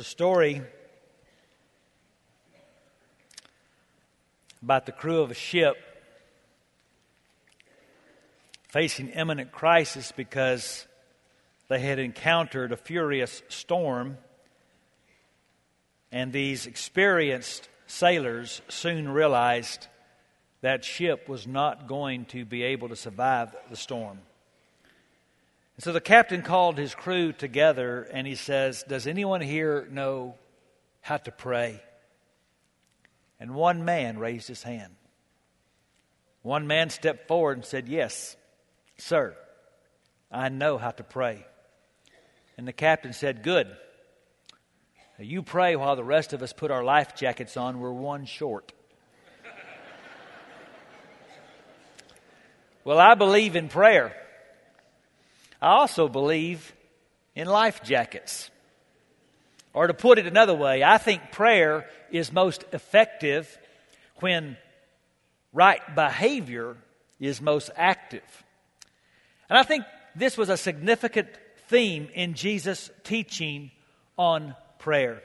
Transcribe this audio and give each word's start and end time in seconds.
A 0.00 0.02
story 0.02 0.62
about 4.62 4.86
the 4.86 4.92
crew 4.92 5.20
of 5.20 5.30
a 5.30 5.34
ship 5.34 5.76
facing 8.70 9.08
imminent 9.08 9.52
crisis 9.52 10.10
because 10.10 10.86
they 11.68 11.80
had 11.80 11.98
encountered 11.98 12.72
a 12.72 12.78
furious 12.78 13.42
storm, 13.50 14.16
and 16.10 16.32
these 16.32 16.64
experienced 16.64 17.68
sailors 17.86 18.62
soon 18.68 19.06
realized 19.06 19.86
that 20.62 20.82
ship 20.82 21.28
was 21.28 21.46
not 21.46 21.86
going 21.86 22.24
to 22.24 22.46
be 22.46 22.62
able 22.62 22.88
to 22.88 22.96
survive 22.96 23.54
the 23.68 23.76
storm. 23.76 24.20
And 25.80 25.84
so 25.86 25.94
the 25.94 26.00
captain 26.02 26.42
called 26.42 26.76
his 26.76 26.94
crew 26.94 27.32
together 27.32 28.06
and 28.12 28.26
he 28.26 28.34
says, 28.34 28.84
Does 28.86 29.06
anyone 29.06 29.40
here 29.40 29.88
know 29.90 30.34
how 31.00 31.16
to 31.16 31.32
pray? 31.32 31.82
And 33.40 33.54
one 33.54 33.86
man 33.86 34.18
raised 34.18 34.46
his 34.46 34.62
hand. 34.62 34.92
One 36.42 36.66
man 36.66 36.90
stepped 36.90 37.28
forward 37.28 37.56
and 37.56 37.64
said, 37.64 37.88
Yes, 37.88 38.36
sir, 38.98 39.34
I 40.30 40.50
know 40.50 40.76
how 40.76 40.90
to 40.90 41.02
pray. 41.02 41.46
And 42.58 42.68
the 42.68 42.74
captain 42.74 43.14
said, 43.14 43.42
Good. 43.42 43.74
You 45.18 45.42
pray 45.42 45.76
while 45.76 45.96
the 45.96 46.04
rest 46.04 46.34
of 46.34 46.42
us 46.42 46.52
put 46.52 46.70
our 46.70 46.84
life 46.84 47.16
jackets 47.16 47.56
on. 47.56 47.80
We're 47.80 47.90
one 47.90 48.26
short. 48.26 48.74
well, 52.84 52.98
I 52.98 53.14
believe 53.14 53.56
in 53.56 53.70
prayer. 53.70 54.14
I 55.60 55.72
also 55.72 56.08
believe 56.08 56.74
in 57.34 57.46
life 57.46 57.82
jackets. 57.82 58.50
Or 59.72 59.86
to 59.86 59.94
put 59.94 60.18
it 60.18 60.26
another 60.26 60.54
way, 60.54 60.82
I 60.82 60.98
think 60.98 61.30
prayer 61.32 61.88
is 62.10 62.32
most 62.32 62.64
effective 62.72 63.58
when 64.16 64.56
right 65.52 65.80
behavior 65.94 66.76
is 67.20 67.40
most 67.40 67.70
active. 67.76 68.44
And 69.48 69.58
I 69.58 69.62
think 69.62 69.84
this 70.16 70.36
was 70.36 70.48
a 70.48 70.56
significant 70.56 71.28
theme 71.68 72.08
in 72.14 72.34
Jesus' 72.34 72.90
teaching 73.04 73.70
on 74.16 74.56
prayer. 74.78 75.22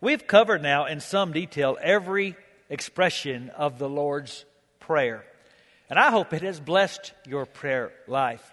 We've 0.00 0.26
covered 0.26 0.62
now 0.62 0.86
in 0.86 1.00
some 1.00 1.32
detail 1.32 1.78
every 1.80 2.36
expression 2.68 3.50
of 3.50 3.78
the 3.78 3.88
Lord's 3.88 4.44
Prayer. 4.80 5.24
And 5.90 5.98
I 5.98 6.10
hope 6.10 6.32
it 6.32 6.42
has 6.42 6.60
blessed 6.60 7.12
your 7.26 7.46
prayer 7.46 7.92
life. 8.06 8.50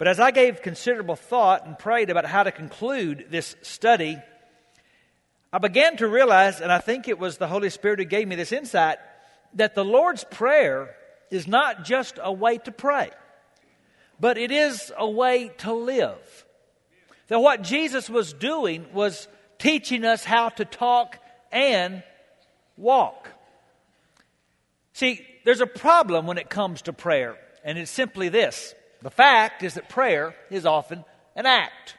But 0.00 0.08
as 0.08 0.18
I 0.18 0.30
gave 0.30 0.62
considerable 0.62 1.14
thought 1.14 1.66
and 1.66 1.78
prayed 1.78 2.08
about 2.08 2.24
how 2.24 2.42
to 2.42 2.50
conclude 2.50 3.26
this 3.28 3.54
study, 3.60 4.16
I 5.52 5.58
began 5.58 5.98
to 5.98 6.08
realize, 6.08 6.62
and 6.62 6.72
I 6.72 6.78
think 6.78 7.06
it 7.06 7.18
was 7.18 7.36
the 7.36 7.46
Holy 7.46 7.68
Spirit 7.68 7.98
who 7.98 8.06
gave 8.06 8.26
me 8.26 8.34
this 8.34 8.50
insight, 8.50 8.96
that 9.56 9.74
the 9.74 9.84
Lord's 9.84 10.24
Prayer 10.24 10.96
is 11.30 11.46
not 11.46 11.84
just 11.84 12.18
a 12.18 12.32
way 12.32 12.56
to 12.56 12.72
pray, 12.72 13.10
but 14.18 14.38
it 14.38 14.50
is 14.50 14.90
a 14.96 15.06
way 15.06 15.48
to 15.58 15.74
live. 15.74 16.46
That 17.28 17.40
what 17.40 17.60
Jesus 17.60 18.08
was 18.08 18.32
doing 18.32 18.86
was 18.94 19.28
teaching 19.58 20.06
us 20.06 20.24
how 20.24 20.48
to 20.48 20.64
talk 20.64 21.18
and 21.52 22.02
walk. 22.78 23.28
See, 24.94 25.26
there's 25.44 25.60
a 25.60 25.66
problem 25.66 26.26
when 26.26 26.38
it 26.38 26.48
comes 26.48 26.80
to 26.82 26.94
prayer, 26.94 27.36
and 27.62 27.76
it's 27.76 27.90
simply 27.90 28.30
this 28.30 28.74
the 29.02 29.10
fact 29.10 29.62
is 29.62 29.74
that 29.74 29.88
prayer 29.88 30.34
is 30.50 30.66
often 30.66 31.04
an 31.34 31.46
act. 31.46 31.96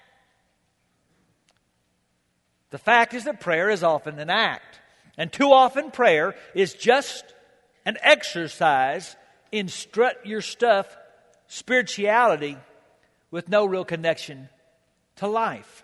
The 2.69 2.77
fact 2.77 3.13
is 3.13 3.25
that 3.25 3.39
prayer 3.39 3.69
is 3.69 3.83
often 3.83 4.19
an 4.19 4.30
act. 4.30 4.80
And 5.17 5.31
too 5.31 5.52
often, 5.52 5.91
prayer 5.91 6.35
is 6.55 6.73
just 6.73 7.23
an 7.85 7.97
exercise 8.02 9.16
in 9.52 9.67
strut 9.67 10.25
your 10.25 10.41
stuff 10.41 10.95
spirituality 11.47 12.57
with 13.29 13.50
no 13.50 13.66
real 13.66 13.83
connection 13.83 14.47
to 15.18 15.28
life. 15.28 15.83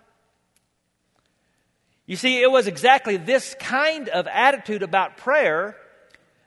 You 2.06 2.16
see, 2.16 2.40
it 2.40 2.50
was 2.50 2.66
exactly 2.66 3.18
this 3.18 3.54
kind 3.60 4.08
of 4.08 4.26
attitude 4.26 4.82
about 4.82 5.18
prayer 5.18 5.76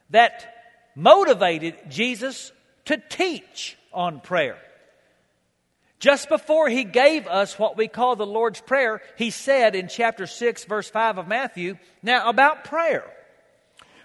that 0.09 0.55
motivated 0.95 1.75
Jesus 1.87 2.51
to 2.85 2.97
teach 3.09 3.77
on 3.93 4.19
prayer. 4.19 4.57
Just 5.99 6.29
before 6.29 6.67
he 6.67 6.83
gave 6.83 7.27
us 7.27 7.59
what 7.59 7.77
we 7.77 7.87
call 7.87 8.15
the 8.15 8.25
Lord's 8.25 8.59
Prayer, 8.59 9.01
he 9.17 9.29
said 9.29 9.75
in 9.75 9.87
chapter 9.87 10.25
6, 10.25 10.65
verse 10.65 10.89
5 10.89 11.19
of 11.19 11.27
Matthew, 11.27 11.77
now 12.01 12.27
about 12.27 12.63
prayer. 12.63 13.05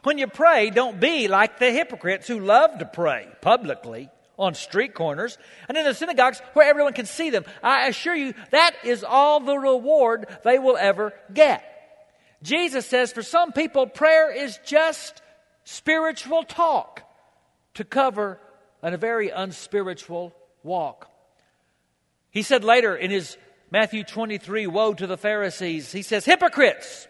When 0.02 0.18
you 0.18 0.26
pray, 0.26 0.68
don't 0.68 1.00
be 1.00 1.26
like 1.26 1.58
the 1.58 1.70
hypocrites 1.70 2.28
who 2.28 2.38
love 2.38 2.78
to 2.78 2.84
pray 2.84 3.28
publicly 3.40 4.10
on 4.38 4.54
street 4.54 4.94
corners 4.94 5.38
and 5.68 5.78
in 5.78 5.84
the 5.84 5.94
synagogues 5.94 6.40
where 6.52 6.68
everyone 6.68 6.92
can 6.92 7.06
see 7.06 7.30
them. 7.30 7.44
I 7.62 7.88
assure 7.88 8.14
you, 8.14 8.34
that 8.50 8.76
is 8.84 9.02
all 9.02 9.40
the 9.40 9.58
reward 9.58 10.26
they 10.44 10.58
will 10.58 10.76
ever 10.76 11.14
get. 11.32 11.64
Jesus 12.42 12.86
says 12.86 13.12
for 13.12 13.22
some 13.22 13.52
people, 13.52 13.86
prayer 13.86 14.30
is 14.30 14.58
just 14.66 15.22
spiritual 15.64 16.44
talk 16.44 17.02
to 17.74 17.84
cover 17.84 18.38
a 18.94 18.98
very 18.98 19.30
unspiritual 19.30 20.34
walk. 20.62 21.10
He 22.30 22.42
said 22.42 22.64
later 22.64 22.94
in 22.94 23.10
his 23.10 23.36
Matthew 23.70 24.04
23, 24.04 24.66
Woe 24.66 24.94
to 24.94 25.06
the 25.06 25.16
Pharisees, 25.16 25.90
he 25.90 26.02
says, 26.02 26.24
Hypocrites, 26.24 27.08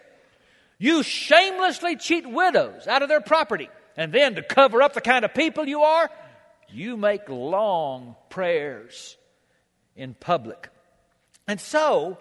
you 0.78 1.03
shamelessly 1.03 1.97
cheat 1.97 2.26
widows 2.26 2.87
out 2.87 3.03
of 3.03 3.09
their 3.09 3.20
property. 3.20 3.69
And 3.97 4.12
then 4.12 4.34
to 4.34 4.42
cover 4.42 4.82
up 4.82 4.94
the 4.94 5.00
kind 5.00 5.25
of 5.25 5.34
people 5.34 5.66
you 5.66 5.82
are, 5.82 6.10
you 6.69 6.97
make 6.97 7.28
long 7.28 8.16
prayers 8.28 9.16
in 9.94 10.14
public. 10.14 10.69
And 11.48 11.60
so, 11.60 12.19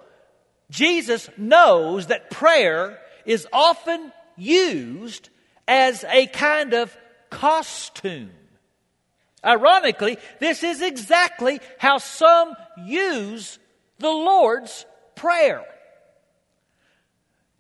Jesus 0.70 1.30
knows 1.38 2.08
that 2.08 2.32
prayer 2.32 3.00
is 3.26 3.48
often 3.52 4.12
used 4.38 5.30
as 5.68 6.04
a 6.06 6.28
kind 6.28 6.74
of 6.74 6.96
costume 7.30 8.32
Ironically, 9.46 10.18
this 10.40 10.64
is 10.64 10.82
exactly 10.82 11.60
how 11.78 12.00
some 12.00 12.54
use 12.78 13.60
the 14.00 14.10
Lord's 14.10 14.86
Prayer. 15.16 15.64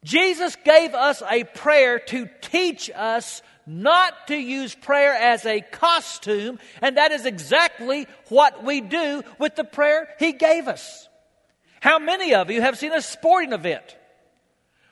Jesus 0.03 0.55
gave 0.63 0.93
us 0.93 1.23
a 1.29 1.43
prayer 1.43 1.99
to 1.99 2.29
teach 2.41 2.91
us 2.93 3.41
not 3.65 4.27
to 4.27 4.35
use 4.35 4.75
prayer 4.75 5.13
as 5.13 5.45
a 5.45 5.61
costume, 5.61 6.59
and 6.81 6.97
that 6.97 7.11
is 7.11 7.25
exactly 7.25 8.07
what 8.29 8.63
we 8.63 8.81
do 8.81 9.23
with 9.39 9.55
the 9.55 9.63
prayer 9.63 10.07
He 10.19 10.33
gave 10.33 10.67
us. 10.67 11.07
How 11.79 11.97
many 11.99 12.35
of 12.35 12.51
you 12.51 12.61
have 12.61 12.77
seen 12.77 12.93
a 12.93 13.01
sporting 13.01 13.53
event 13.53 13.97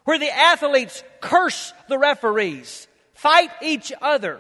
where 0.06 0.20
the 0.20 0.32
athletes 0.32 1.04
curse 1.22 1.74
the 1.88 1.98
referees, 1.98 2.88
fight 3.14 3.52
each 3.62 3.94
other, 4.02 4.40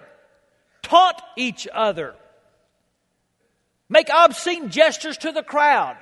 taunt 0.81 1.21
each 1.37 1.67
other, 1.71 2.15
make 3.89 4.09
obscene 4.09 4.69
gestures 4.69 5.17
to 5.19 5.31
the 5.31 5.43
crowd. 5.43 5.97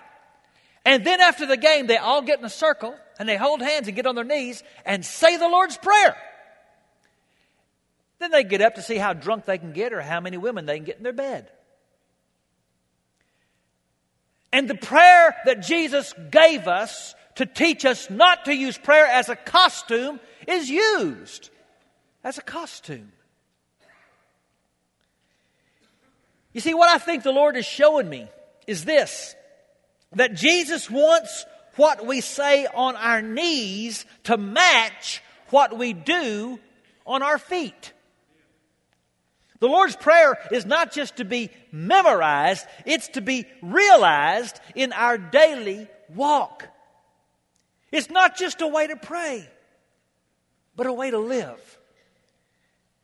And 0.85 1.05
then 1.05 1.21
after 1.21 1.45
the 1.45 1.57
game, 1.57 1.87
they 1.87 1.97
all 1.97 2.21
get 2.21 2.39
in 2.39 2.45
a 2.45 2.49
circle 2.49 2.95
and 3.19 3.29
they 3.29 3.37
hold 3.37 3.61
hands 3.61 3.87
and 3.87 3.95
get 3.95 4.07
on 4.07 4.15
their 4.15 4.23
knees 4.23 4.63
and 4.85 5.05
say 5.05 5.37
the 5.37 5.47
Lord's 5.47 5.77
Prayer. 5.77 6.15
Then 8.19 8.31
they 8.31 8.43
get 8.43 8.61
up 8.61 8.75
to 8.75 8.81
see 8.81 8.97
how 8.97 9.13
drunk 9.13 9.45
they 9.45 9.57
can 9.57 9.73
get 9.73 9.93
or 9.93 10.01
how 10.01 10.19
many 10.19 10.37
women 10.37 10.65
they 10.65 10.75
can 10.77 10.85
get 10.85 10.97
in 10.97 11.03
their 11.03 11.13
bed. 11.13 11.49
And 14.53 14.69
the 14.69 14.75
prayer 14.75 15.35
that 15.45 15.61
Jesus 15.61 16.13
gave 16.29 16.67
us 16.67 17.15
to 17.35 17.45
teach 17.45 17.85
us 17.85 18.09
not 18.09 18.45
to 18.45 18.55
use 18.55 18.77
prayer 18.77 19.07
as 19.07 19.29
a 19.29 19.35
costume 19.35 20.19
is 20.47 20.69
used 20.69 21.49
as 22.23 22.37
a 22.37 22.41
costume. 22.41 23.11
You 26.53 26.61
see, 26.61 26.73
what 26.73 26.89
I 26.89 26.97
think 26.97 27.23
the 27.23 27.31
Lord 27.31 27.55
is 27.55 27.65
showing 27.65 28.09
me 28.09 28.27
is 28.67 28.85
this 28.85 29.35
that 30.13 30.35
Jesus 30.35 30.89
wants 30.89 31.45
what 31.77 32.05
we 32.05 32.19
say 32.19 32.65
on 32.65 32.97
our 32.97 33.21
knees 33.21 34.05
to 34.23 34.37
match 34.37 35.23
what 35.49 35.77
we 35.77 35.93
do 35.93 36.59
on 37.05 37.23
our 37.23 37.37
feet. 37.37 37.93
The 39.59 39.67
Lord's 39.67 39.95
Prayer 39.95 40.37
is 40.51 40.65
not 40.65 40.91
just 40.91 41.17
to 41.17 41.25
be 41.25 41.49
memorized, 41.71 42.65
it's 42.85 43.09
to 43.09 43.21
be 43.21 43.45
realized 43.61 44.59
in 44.75 44.91
our 44.91 45.17
daily 45.17 45.87
walk. 46.13 46.67
It's 47.91 48.09
not 48.09 48.35
just 48.35 48.61
a 48.61 48.67
way 48.67 48.87
to 48.87 48.95
pray, 48.95 49.47
but 50.75 50.87
a 50.87 50.93
way 50.93 51.11
to 51.11 51.19
live. 51.19 51.79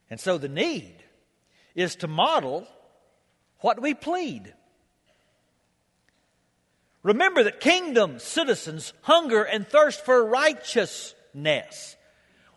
And 0.10 0.20
so 0.20 0.38
the 0.38 0.50
need 0.50 0.96
is 1.76 1.96
to 1.98 2.08
model 2.08 2.68
what 3.59 3.81
we 3.81 3.94
plead. 3.94 4.54
Remember 7.04 7.44
that 7.44 7.59
kingdom 7.59 8.19
citizens 8.19 8.94
hunger 9.01 9.44
and 9.44 9.68
thirst 9.68 10.04
for 10.04 10.25
righteousness. 10.25 11.95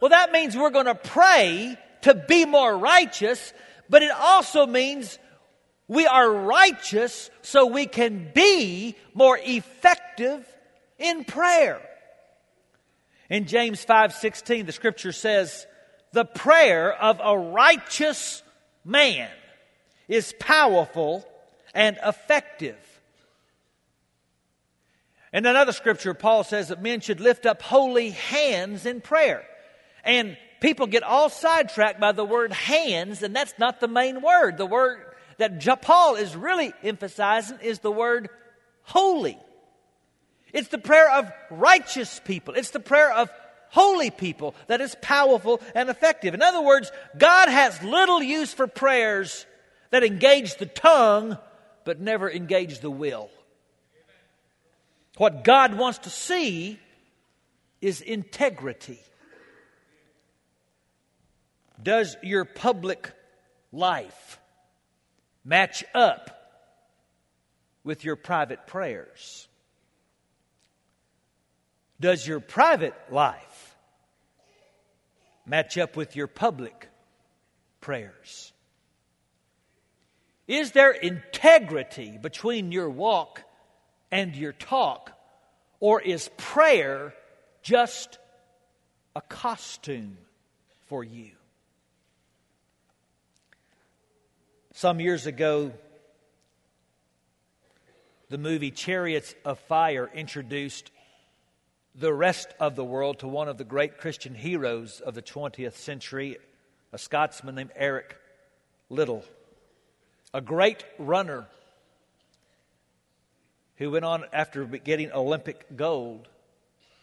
Well, 0.00 0.10
that 0.10 0.32
means 0.32 0.56
we're 0.56 0.70
going 0.70 0.86
to 0.86 0.94
pray 0.94 1.78
to 2.02 2.14
be 2.14 2.46
more 2.46 2.76
righteous, 2.76 3.52
but 3.88 4.02
it 4.02 4.10
also 4.10 4.66
means 4.66 5.18
we 5.86 6.06
are 6.06 6.30
righteous 6.32 7.30
so 7.42 7.66
we 7.66 7.86
can 7.86 8.30
be 8.34 8.96
more 9.14 9.38
effective 9.42 10.46
in 10.98 11.24
prayer. 11.24 11.80
In 13.28 13.46
James 13.46 13.84
5:16 13.84 14.66
the 14.66 14.72
scripture 14.72 15.12
says, 15.12 15.66
"The 16.12 16.24
prayer 16.24 16.92
of 16.92 17.20
a 17.22 17.38
righteous 17.38 18.42
man 18.84 19.30
is 20.10 20.34
powerful 20.38 21.24
and 21.72 21.98
effective." 22.04 22.76
In 25.32 25.46
another 25.46 25.72
scripture 25.72 26.12
Paul 26.12 26.44
says 26.44 26.68
that 26.68 26.82
men 26.82 27.00
should 27.00 27.20
lift 27.20 27.46
up 27.46 27.62
holy 27.62 28.10
hands 28.10 28.84
in 28.84 29.00
prayer. 29.00 29.46
And 30.02 30.36
people 30.60 30.86
get 30.86 31.02
all 31.04 31.28
sidetracked 31.28 32.00
by 32.00 32.12
the 32.12 32.24
word 32.24 32.52
hands, 32.52 33.22
and 33.22 33.34
that's 33.34 33.54
not 33.58 33.80
the 33.80 33.88
main 33.88 34.20
word. 34.20 34.58
The 34.58 34.66
word 34.66 35.06
that 35.38 35.82
Paul 35.82 36.16
is 36.16 36.34
really 36.34 36.74
emphasizing 36.82 37.60
is 37.60 37.78
the 37.78 37.92
word 37.92 38.28
holy. 38.82 39.38
It's 40.52 40.68
the 40.68 40.78
prayer 40.78 41.10
of 41.12 41.30
righteous 41.50 42.20
people. 42.24 42.54
It's 42.54 42.70
the 42.70 42.80
prayer 42.80 43.12
of 43.12 43.30
holy 43.68 44.10
people 44.10 44.56
that 44.66 44.80
is 44.80 44.96
powerful 45.00 45.60
and 45.76 45.88
effective. 45.88 46.34
In 46.34 46.42
other 46.42 46.60
words, 46.60 46.90
God 47.16 47.48
has 47.48 47.80
little 47.84 48.20
use 48.20 48.52
for 48.52 48.66
prayers 48.66 49.46
that 49.90 50.04
engage 50.04 50.56
the 50.56 50.66
tongue 50.66 51.36
but 51.84 52.00
never 52.00 52.30
engage 52.30 52.80
the 52.80 52.90
will. 52.90 53.30
What 55.16 55.44
God 55.44 55.76
wants 55.76 55.98
to 56.00 56.10
see 56.10 56.78
is 57.80 58.00
integrity. 58.00 59.00
Does 61.82 62.16
your 62.22 62.44
public 62.44 63.12
life 63.72 64.38
match 65.44 65.84
up 65.94 66.30
with 67.84 68.04
your 68.04 68.16
private 68.16 68.66
prayers? 68.66 69.48
Does 71.98 72.26
your 72.26 72.40
private 72.40 72.94
life 73.10 73.76
match 75.46 75.76
up 75.76 75.96
with 75.96 76.16
your 76.16 76.26
public 76.26 76.88
prayers? 77.80 78.49
Is 80.50 80.72
there 80.72 80.90
integrity 80.90 82.18
between 82.20 82.72
your 82.72 82.90
walk 82.90 83.44
and 84.10 84.34
your 84.34 84.52
talk, 84.52 85.12
or 85.78 86.00
is 86.00 86.28
prayer 86.38 87.14
just 87.62 88.18
a 89.14 89.20
costume 89.20 90.18
for 90.88 91.04
you? 91.04 91.30
Some 94.74 94.98
years 94.98 95.24
ago, 95.26 95.70
the 98.28 98.38
movie 98.38 98.72
Chariots 98.72 99.36
of 99.44 99.60
Fire 99.60 100.10
introduced 100.12 100.90
the 101.94 102.12
rest 102.12 102.48
of 102.58 102.74
the 102.74 102.84
world 102.84 103.20
to 103.20 103.28
one 103.28 103.48
of 103.48 103.56
the 103.56 103.62
great 103.62 103.98
Christian 103.98 104.34
heroes 104.34 104.98
of 105.00 105.14
the 105.14 105.22
20th 105.22 105.76
century, 105.76 106.38
a 106.92 106.98
Scotsman 106.98 107.54
named 107.54 107.70
Eric 107.76 108.16
Liddell, 108.88 109.22
a 110.32 110.40
great 110.40 110.84
runner 110.98 111.46
who 113.76 113.90
went 113.90 114.04
on 114.04 114.24
after 114.32 114.64
getting 114.64 115.10
Olympic 115.12 115.76
gold 115.76 116.28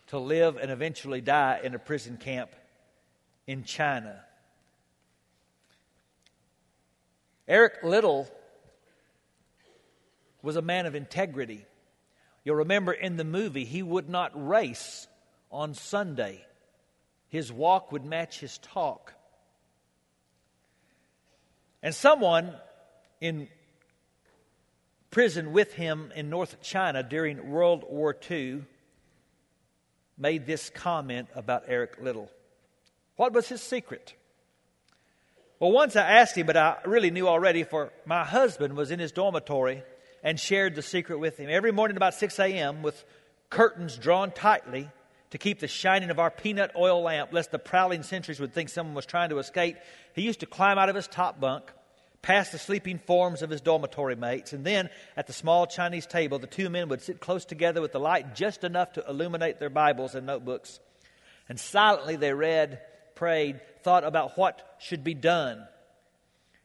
to 0.07 0.19
live 0.19 0.57
and 0.57 0.71
eventually 0.71 1.21
die 1.21 1.59
in 1.63 1.75
a 1.75 1.79
prison 1.79 2.18
camp 2.18 2.51
in 3.45 3.63
China. 3.63 4.21
Eric 7.47 7.83
Liddell 7.83 8.27
was 10.41 10.56
a 10.56 10.62
man 10.62 10.85
of 10.85 10.95
integrity. 10.95 11.65
You'll 12.44 12.57
remember 12.57 12.94
in 12.94 13.18
the 13.18 13.24
movie, 13.24 13.65
he 13.65 13.81
would 13.81 14.07
not 14.07 14.31
race 14.35 15.07
on 15.51 15.74
Sunday. 15.74 16.45
His 17.29 17.51
walk 17.51 17.91
would 17.91 18.06
match 18.06 18.39
his 18.39 18.57
talk. 18.59 19.13
And 21.81 21.94
someone 21.94 22.53
in 23.19 23.47
prison 25.09 25.51
with 25.51 25.73
him 25.73 26.11
in 26.15 26.29
North 26.29 26.61
China 26.61 27.03
during 27.03 27.49
World 27.49 27.85
War 27.89 28.15
II 28.29 28.63
made 30.17 30.45
this 30.45 30.69
comment 30.69 31.27
about 31.35 31.63
Eric 31.67 31.97
Liddell. 32.01 32.29
What 33.15 33.33
was 33.33 33.47
his 33.47 33.61
secret? 33.61 34.15
Well, 35.59 35.71
once 35.71 35.95
I 35.95 36.07
asked 36.07 36.37
him, 36.37 36.45
but 36.45 36.57
I 36.57 36.77
really 36.85 37.09
knew 37.09 37.27
already, 37.27 37.63
for 37.63 37.91
my 38.05 38.23
husband 38.23 38.75
was 38.75 38.91
in 38.91 38.99
his 38.99 39.11
dormitory 39.11 39.83
and 40.23 40.39
shared 40.39 40.75
the 40.75 40.81
secret 40.83 41.17
with 41.17 41.37
him. 41.37 41.49
Every 41.49 41.71
morning 41.71 41.97
about 41.97 42.13
6 42.13 42.39
a.m., 42.39 42.83
with 42.83 43.03
curtains 43.49 43.97
drawn 43.97 44.31
tightly 44.31 44.89
to 45.31 45.37
keep 45.37 45.59
the 45.59 45.67
shining 45.67 46.09
of 46.09 46.19
our 46.19 46.29
peanut 46.29 46.71
oil 46.75 47.01
lamp, 47.01 47.33
lest 47.33 47.51
the 47.51 47.59
prowling 47.59 48.03
sentries 48.03 48.39
would 48.39 48.53
think 48.53 48.69
someone 48.69 48.95
was 48.95 49.05
trying 49.05 49.29
to 49.29 49.39
escape, 49.39 49.77
he 50.13 50.21
used 50.21 50.41
to 50.41 50.45
climb 50.45 50.77
out 50.77 50.89
of 50.89 50.95
his 50.95 51.07
top 51.07 51.39
bunk, 51.39 51.71
past 52.27 52.51
the 52.51 52.57
sleeping 52.57 53.00
forms 53.00 53.41
of 53.41 53.50
his 53.50 53.62
dormitory 53.62 54.18
mates, 54.18 54.51
and 54.51 54.65
then 54.65 54.89
at 55.15 55.27
the 55.27 55.33
small 55.33 55.65
Chinese 55.65 56.06
table, 56.06 56.38
the 56.38 56.45
two 56.45 56.69
men 56.69 56.89
would 56.89 57.01
sit 57.01 57.21
close 57.21 57.45
together 57.45 57.79
with 57.79 57.94
the 57.94 58.01
light 58.01 58.35
just 58.35 58.65
enough 58.65 58.91
to 58.91 59.06
illuminate 59.07 59.62
their 59.62 59.69
Bibles 59.69 60.13
and 60.13 60.27
notebooks. 60.27 60.81
And 61.47 61.57
silently 61.57 62.18
they 62.18 62.33
read 62.33 62.81
prayed, 63.15 63.62
thought 63.81 64.03
about 64.03 64.38
what 64.38 64.75
should 64.77 65.06
be 65.06 65.13
done. 65.13 65.65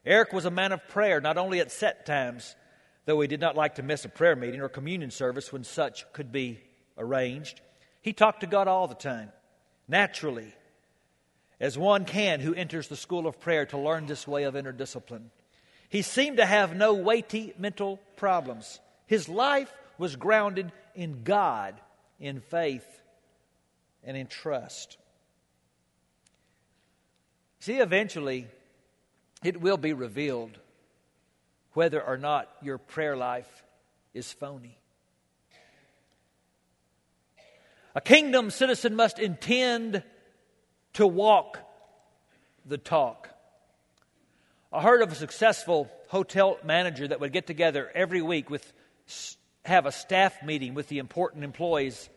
Eric 0.05 0.33
was 0.33 0.47
a 0.47 0.51
man 0.51 0.73
of 0.73 0.89
prayer, 0.89 1.21
not 1.21 1.39
only 1.39 1.61
at 1.61 1.71
set 1.71 2.07
times, 2.07 2.57
though 3.05 3.21
he 3.21 3.29
did 3.29 3.41
not 3.41 3.55
like 3.55 3.77
to 3.77 3.85
miss 3.85 4.05
a 4.05 4.09
prayer 4.09 4.35
meeting 4.35 4.61
or 4.61 4.69
communion 4.69 5.13
service 5.13 5.53
when 5.53 5.63
such 5.63 6.13
could 6.13 6.33
be 6.33 6.59
arranged. 6.99 7.61
He 8.01 8.13
talked 8.13 8.41
to 8.41 8.49
God 8.49 8.67
all 8.67 8.89
the 8.89 8.97
time, 8.97 9.31
naturally, 9.87 10.53
as 11.61 11.79
one 11.79 12.05
can 12.05 12.41
who 12.41 12.53
enters 12.53 12.89
the 12.89 12.97
school 12.97 13.29
of 13.29 13.39
prayer 13.39 13.65
to 13.67 13.79
learn 13.79 14.07
this 14.07 14.27
way 14.27 14.43
of 14.43 14.57
inner 14.57 14.73
discipline. 14.73 15.31
He 15.93 16.01
seemed 16.01 16.39
to 16.39 16.47
have 16.47 16.75
no 16.75 16.95
weighty 16.95 17.53
mental 17.59 18.01
problems. 18.17 18.81
His 19.05 19.29
life 19.29 19.71
was 19.99 20.17
grounded 20.17 20.73
in 20.95 21.23
God, 21.23 21.79
in 22.19 22.41
faith, 22.41 22.87
and 24.03 24.17
in 24.17 24.27
trust. 24.27 24.97
See, 27.61 27.77
eventually, 27.77 28.47
it 29.45 29.61
will 29.61 29.77
be 29.77 29.93
revealed 29.93 30.59
whether 31.75 32.03
or 32.03 32.17
not 32.17 32.49
your 32.63 32.79
prayer 32.79 33.15
life 33.15 33.63
is 34.15 34.33
phony. 34.33 34.79
A 37.95 38.01
kingdom 38.01 38.49
citizen 38.49 38.97
must 38.97 39.19
intend 39.19 40.03
to 40.95 41.07
walk 41.07 41.59
the 42.65 42.79
talk. 42.79 43.29
I 44.75 44.81
heard 44.81 45.03
of 45.03 45.13
a 45.13 45.15
successful 45.15 45.91
hotel 46.09 46.57
manager 46.65 47.07
that 47.07 47.21
would 47.21 47.33
get 47.33 47.47
together 47.47 47.91
every 47.95 48.23
week 48.23 48.49
with 48.49 48.73
have 49.67 49.85
a 49.85 49.93
staff 49.93 50.43
meeting 50.43 50.73
with 50.73 50.89
the 50.89 50.99
important 50.99 51.45
employees 51.45 52.09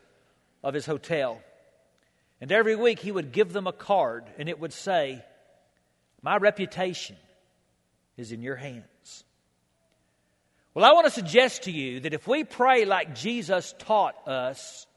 of 0.64 0.74
his 0.74 0.86
hotel. 0.86 1.42
And 2.40 2.52
every 2.54 2.78
week 2.78 3.00
he 3.00 3.12
would 3.12 3.34
give 3.34 3.52
them 3.52 3.68
a 3.68 3.74
card 3.74 4.24
and 4.38 4.48
it 4.48 4.58
would 4.58 4.72
say 4.72 5.24
my 6.22 6.38
reputation 6.38 7.18
is 8.16 8.32
in 8.32 8.42
your 8.42 8.56
hands. 8.56 9.26
Well, 10.74 10.86
I 10.86 10.94
want 10.94 11.08
to 11.08 11.12
suggest 11.12 11.64
to 11.64 11.72
you 11.72 12.00
that 12.02 12.14
if 12.14 12.26
we 12.26 12.46
pray 12.46 12.86
like 12.86 13.16
Jesus 13.16 13.76
taught 13.80 14.16
us, 14.28 14.88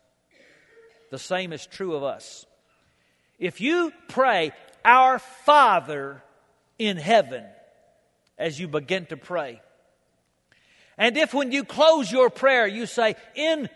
the 1.10 1.18
same 1.18 1.52
is 1.52 1.66
true 1.66 1.96
of 1.96 2.04
us. 2.04 2.46
If 3.38 3.60
you 3.60 3.92
pray, 4.08 4.52
Our 4.84 5.18
Father 5.18 6.22
in 6.78 6.96
heaven, 6.96 7.44
as 8.38 8.58
you 8.58 8.68
begin 8.68 9.06
to 9.06 9.16
pray, 9.16 9.60
and 10.98 11.16
if 11.16 11.32
when 11.32 11.52
you 11.52 11.64
close 11.64 12.10
your 12.10 12.28
prayer 12.28 12.66
you 12.66 12.84
say, 12.84 13.14
In 13.36 13.68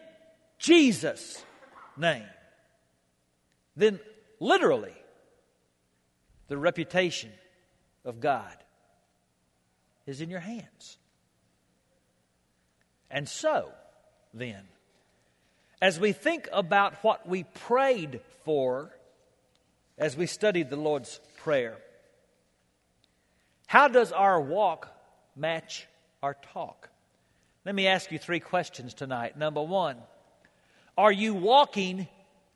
Jesus' 0.59 1.43
name, 1.97 2.27
then 3.77 4.01
literally, 4.41 4.95
the 6.49 6.59
reputation 6.59 7.31
of 8.05 8.21
God 8.21 8.57
is 10.05 10.21
in 10.21 10.29
your 10.29 10.41
hands. 10.41 10.99
And 13.09 13.29
so, 13.29 13.71
then, 14.35 14.63
as 15.81 16.01
we 16.01 16.13
think 16.13 16.49
about 16.53 16.95
what 17.05 17.29
we 17.29 17.45
prayed 17.45 18.21
for 18.45 18.91
as 19.99 20.17
we 20.17 20.27
studied 20.27 20.71
the 20.71 20.77
Lord's 20.77 21.21
Prayer, 21.37 21.77
how 23.73 23.89
does 23.89 24.13
our 24.13 24.39
walk 24.39 24.95
match 25.35 25.89
our 26.23 26.37
talk? 26.53 26.91
Let 27.65 27.75
me 27.75 27.87
ask 27.87 28.13
you 28.13 28.19
three 28.19 28.39
questions 28.39 28.93
tonight. 28.93 29.39
Number 29.39 29.63
one, 29.63 29.97
are 30.99 31.11
you 31.11 31.33
walking 31.33 32.07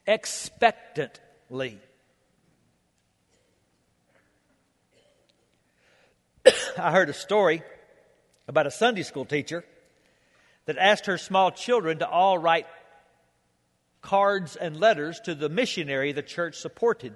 expectantly? 0.06 1.78
I 6.76 6.92
heard 6.92 7.08
a 7.08 7.14
story 7.14 7.62
about 8.46 8.66
a 8.66 8.70
Sunday 8.70 9.02
school 9.02 9.24
teacher 9.24 9.64
that 10.66 10.76
asked 10.76 11.06
her 11.06 11.16
small 11.16 11.50
children 11.50 12.00
to 12.00 12.06
all 12.06 12.36
write 12.36 12.66
cards 14.02 14.54
and 14.54 14.78
letters 14.78 15.18
to 15.20 15.34
the 15.34 15.48
missionary 15.48 16.12
the 16.12 16.20
church 16.20 16.56
supported. 16.58 17.14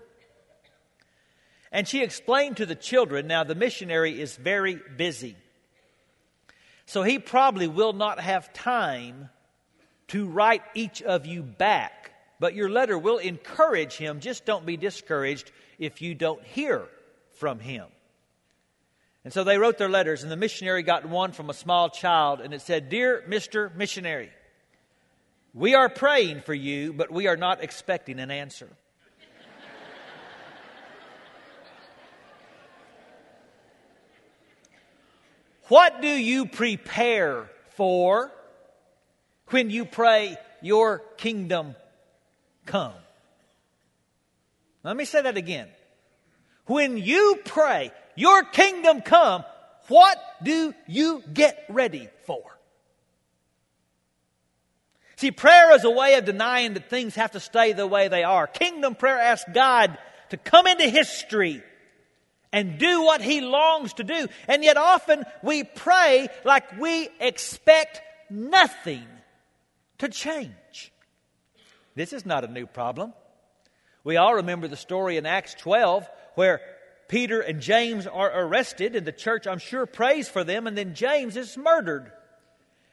And 1.73 1.87
she 1.87 2.03
explained 2.03 2.57
to 2.57 2.67
the 2.67 2.75
children 2.75 3.27
now, 3.27 3.45
the 3.45 3.55
missionary 3.55 4.21
is 4.21 4.37
very 4.37 4.81
busy. 4.97 5.37
So 6.87 7.03
he 7.03 7.19
probably 7.19 7.69
will 7.69 7.93
not 7.93 8.19
have 8.19 8.53
time 8.53 9.29
to 10.09 10.27
write 10.27 10.63
each 10.75 11.03
of 11.03 11.27
you 11.27 11.43
back. 11.43 12.13
But 12.41 12.55
your 12.55 12.69
letter 12.69 12.99
will 12.99 13.19
encourage 13.19 13.97
him. 13.97 14.21
Just 14.21 14.45
don't 14.45 14.67
be 14.67 14.77
discouraged 14.77 15.53
if 15.79 16.03
you 16.03 16.15
don't 16.15 16.43
hear 16.43 16.89
from 17.35 17.61
him. 17.61 17.87
And 19.23 19.33
so 19.33 19.45
they 19.45 19.59
wrote 19.59 19.77
their 19.77 19.91
letters, 19.91 20.23
and 20.23 20.33
the 20.33 20.37
missionary 20.37 20.83
got 20.83 21.07
one 21.07 21.33
from 21.33 21.51
a 21.51 21.55
small 21.55 21.91
child, 21.91 22.41
and 22.41 22.55
it 22.55 22.63
said, 22.63 22.89
Dear 22.89 23.23
Mr. 23.29 23.75
Missionary, 23.77 24.31
we 25.53 25.75
are 25.75 25.91
praying 25.91 26.41
for 26.41 26.55
you, 26.55 26.95
but 26.95 27.11
we 27.11 27.27
are 27.27 27.37
not 27.37 27.63
expecting 27.63 28.19
an 28.19 28.31
answer. 28.31 28.69
What 35.71 36.03
do 36.03 36.09
you 36.09 36.47
prepare 36.47 37.49
for 37.77 38.33
when 39.47 39.71
you 39.71 39.85
pray, 39.85 40.37
Your 40.61 40.99
kingdom 41.17 41.77
come? 42.67 42.93
Let 44.83 44.97
me 44.97 45.05
say 45.05 45.23
that 45.23 45.37
again. 45.37 45.69
When 46.67 46.99
you 46.99 47.39
pray, 47.45 47.93
your 48.17 48.43
kingdom 48.43 49.01
come, 49.01 49.45
what 49.87 50.19
do 50.43 50.75
you 50.89 51.23
get 51.33 51.65
ready 51.69 52.09
for? 52.27 52.43
See, 55.17 55.31
prayer 55.31 55.73
is 55.75 55.85
a 55.85 55.91
way 55.91 56.15
of 56.15 56.25
denying 56.25 56.75
that 56.75 56.91
things 56.91 57.15
have 57.15 57.33
to 57.33 57.41
stay 57.41 57.75
the 57.75 57.87
way 57.87 58.09
they 58.09 58.25
are. 58.25 58.47
Kingdom 58.49 58.97
prayer 58.97 59.21
asks 59.21 59.49
God 59.53 59.97
to 60.31 60.37
come 60.37 60.67
into 60.67 60.89
history 60.89 61.63
and 62.53 62.79
do 62.79 63.03
what 63.03 63.23
He 63.23 63.41
longs 63.41 63.93
to 63.95 64.05
do. 64.05 64.29
And 64.49 64.65
yet 64.65 64.77
often 64.77 65.25
we 65.43 65.65
pray 65.65 66.29
like 66.45 66.79
we 66.79 67.09
expect 67.21 68.01
nothing 68.29 69.07
to 69.99 70.09
change. 70.09 70.93
This 71.95 72.13
is 72.13 72.25
not 72.25 72.45
a 72.45 72.49
new 72.49 72.67
problem. 72.67 73.13
We 74.05 74.17
all 74.17 74.37
remember 74.37 74.69
the 74.69 74.77
story 74.77 75.17
in 75.17 75.27
Acts 75.27 75.55
12 75.55 76.09
where 76.35 76.61
Peter 77.09 77.41
and 77.41 77.61
James 77.61 78.07
are 78.07 78.31
arrested, 78.33 78.95
and 78.95 79.05
the 79.05 79.11
church, 79.11 79.49
I'm 79.49 79.59
sure, 79.59 79.85
prays 79.85 80.29
for 80.29 80.45
them, 80.45 80.69
and 80.69 80.79
then 80.79 80.95
James 80.95 81.37
is 81.37 81.59
murdered. 81.59 82.13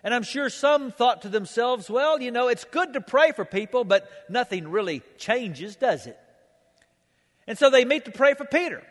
And 0.04 0.12
I'm 0.12 0.24
sure 0.24 0.50
some 0.50 0.92
thought 0.92 1.22
to 1.22 1.30
themselves, 1.30 1.88
well, 1.88 2.20
you 2.20 2.32
know, 2.32 2.48
it's 2.48 2.64
good 2.64 2.94
to 2.94 3.02
pray 3.02 3.32
for 3.32 3.46
people, 3.46 3.84
but 3.84 4.10
nothing 4.28 4.70
really 4.70 5.04
changes, 5.20 5.76
does 5.76 6.08
it? 6.08 6.18
And 7.46 7.60
so 7.60 7.70
they 7.70 7.86
meet 7.86 8.06
to 8.06 8.12
pray 8.12 8.34
for 8.34 8.46
Peter. 8.46 8.82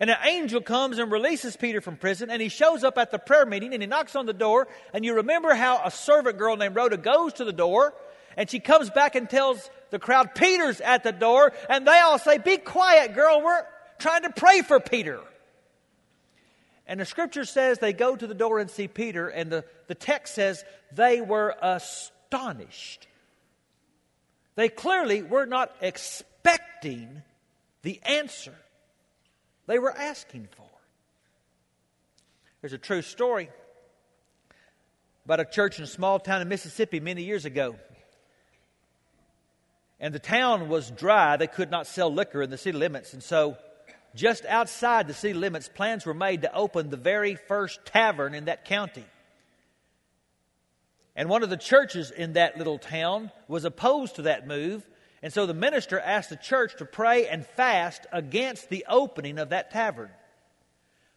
And 0.00 0.08
an 0.08 0.16
angel 0.24 0.62
comes 0.62 0.98
and 0.98 1.12
releases 1.12 1.56
Peter 1.56 1.82
from 1.82 1.96
prison, 1.96 2.30
and 2.30 2.40
he 2.40 2.48
shows 2.48 2.82
up 2.82 2.96
at 2.96 3.10
the 3.10 3.18
prayer 3.18 3.44
meeting 3.44 3.74
and 3.74 3.82
he 3.82 3.86
knocks 3.86 4.16
on 4.16 4.24
the 4.24 4.32
door. 4.32 4.66
And 4.94 5.04
you 5.04 5.16
remember 5.16 5.54
how 5.54 5.82
a 5.84 5.90
servant 5.90 6.38
girl 6.38 6.56
named 6.56 6.74
Rhoda 6.74 6.96
goes 6.96 7.34
to 7.34 7.44
the 7.44 7.52
door, 7.52 7.92
and 8.36 8.48
she 8.48 8.60
comes 8.60 8.88
back 8.88 9.14
and 9.14 9.28
tells 9.28 9.68
the 9.90 9.98
crowd, 9.98 10.34
Peter's 10.34 10.80
at 10.80 11.02
the 11.02 11.12
door, 11.12 11.52
and 11.68 11.86
they 11.86 11.98
all 11.98 12.18
say, 12.18 12.38
Be 12.38 12.56
quiet, 12.56 13.14
girl, 13.14 13.42
we're, 13.42 13.62
trying 14.00 14.22
to 14.22 14.30
pray 14.30 14.62
for 14.62 14.80
Peter. 14.80 15.20
And 16.86 16.98
the 16.98 17.04
scripture 17.04 17.44
says 17.44 17.78
they 17.78 17.92
go 17.92 18.16
to 18.16 18.26
the 18.26 18.34
door 18.34 18.58
and 18.58 18.68
see 18.68 18.88
Peter, 18.88 19.28
and 19.28 19.50
the, 19.50 19.64
the 19.86 19.94
text 19.94 20.34
says 20.34 20.64
they 20.92 21.20
were 21.20 21.54
astonished. 21.62 23.06
They 24.56 24.68
clearly 24.68 25.22
were 25.22 25.46
not 25.46 25.72
expecting 25.80 27.22
the 27.82 28.00
answer 28.04 28.54
they 29.70 29.78
were 29.78 29.96
asking 29.96 30.48
for. 30.56 30.66
There's 32.60 32.72
a 32.72 32.78
true 32.78 33.02
story 33.02 33.48
about 35.24 35.38
a 35.38 35.44
church 35.44 35.78
in 35.78 35.84
a 35.84 35.86
small 35.86 36.18
town 36.18 36.42
in 36.42 36.48
Mississippi 36.48 36.98
many 36.98 37.22
years 37.22 37.44
ago. 37.44 37.76
And 40.00 40.12
the 40.12 40.18
town 40.18 40.68
was 40.68 40.90
dry. 40.90 41.36
They 41.36 41.46
could 41.46 41.70
not 41.70 41.86
sell 41.86 42.12
liquor 42.12 42.42
in 42.42 42.50
the 42.50 42.58
city 42.58 42.76
limits. 42.76 43.12
And 43.12 43.22
so 43.22 43.58
just 44.16 44.44
outside 44.44 45.06
the 45.06 45.14
city 45.14 45.34
limits, 45.34 45.68
plans 45.72 46.04
were 46.04 46.14
made 46.14 46.42
to 46.42 46.52
open 46.52 46.90
the 46.90 46.96
very 46.96 47.36
first 47.36 47.86
tavern 47.86 48.34
in 48.34 48.46
that 48.46 48.64
county. 48.64 49.04
And 51.14 51.28
one 51.28 51.44
of 51.44 51.50
the 51.50 51.56
churches 51.56 52.10
in 52.10 52.32
that 52.32 52.58
little 52.58 52.78
town 52.78 53.30
was 53.46 53.64
opposed 53.64 54.16
to 54.16 54.22
that 54.22 54.48
move. 54.48 54.84
And 55.22 55.32
so 55.32 55.46
the 55.46 55.54
minister 55.54 56.00
asked 56.00 56.30
the 56.30 56.36
church 56.36 56.76
to 56.76 56.84
pray 56.84 57.26
and 57.26 57.46
fast 57.46 58.06
against 58.12 58.70
the 58.70 58.86
opening 58.88 59.38
of 59.38 59.50
that 59.50 59.70
tavern. 59.70 60.10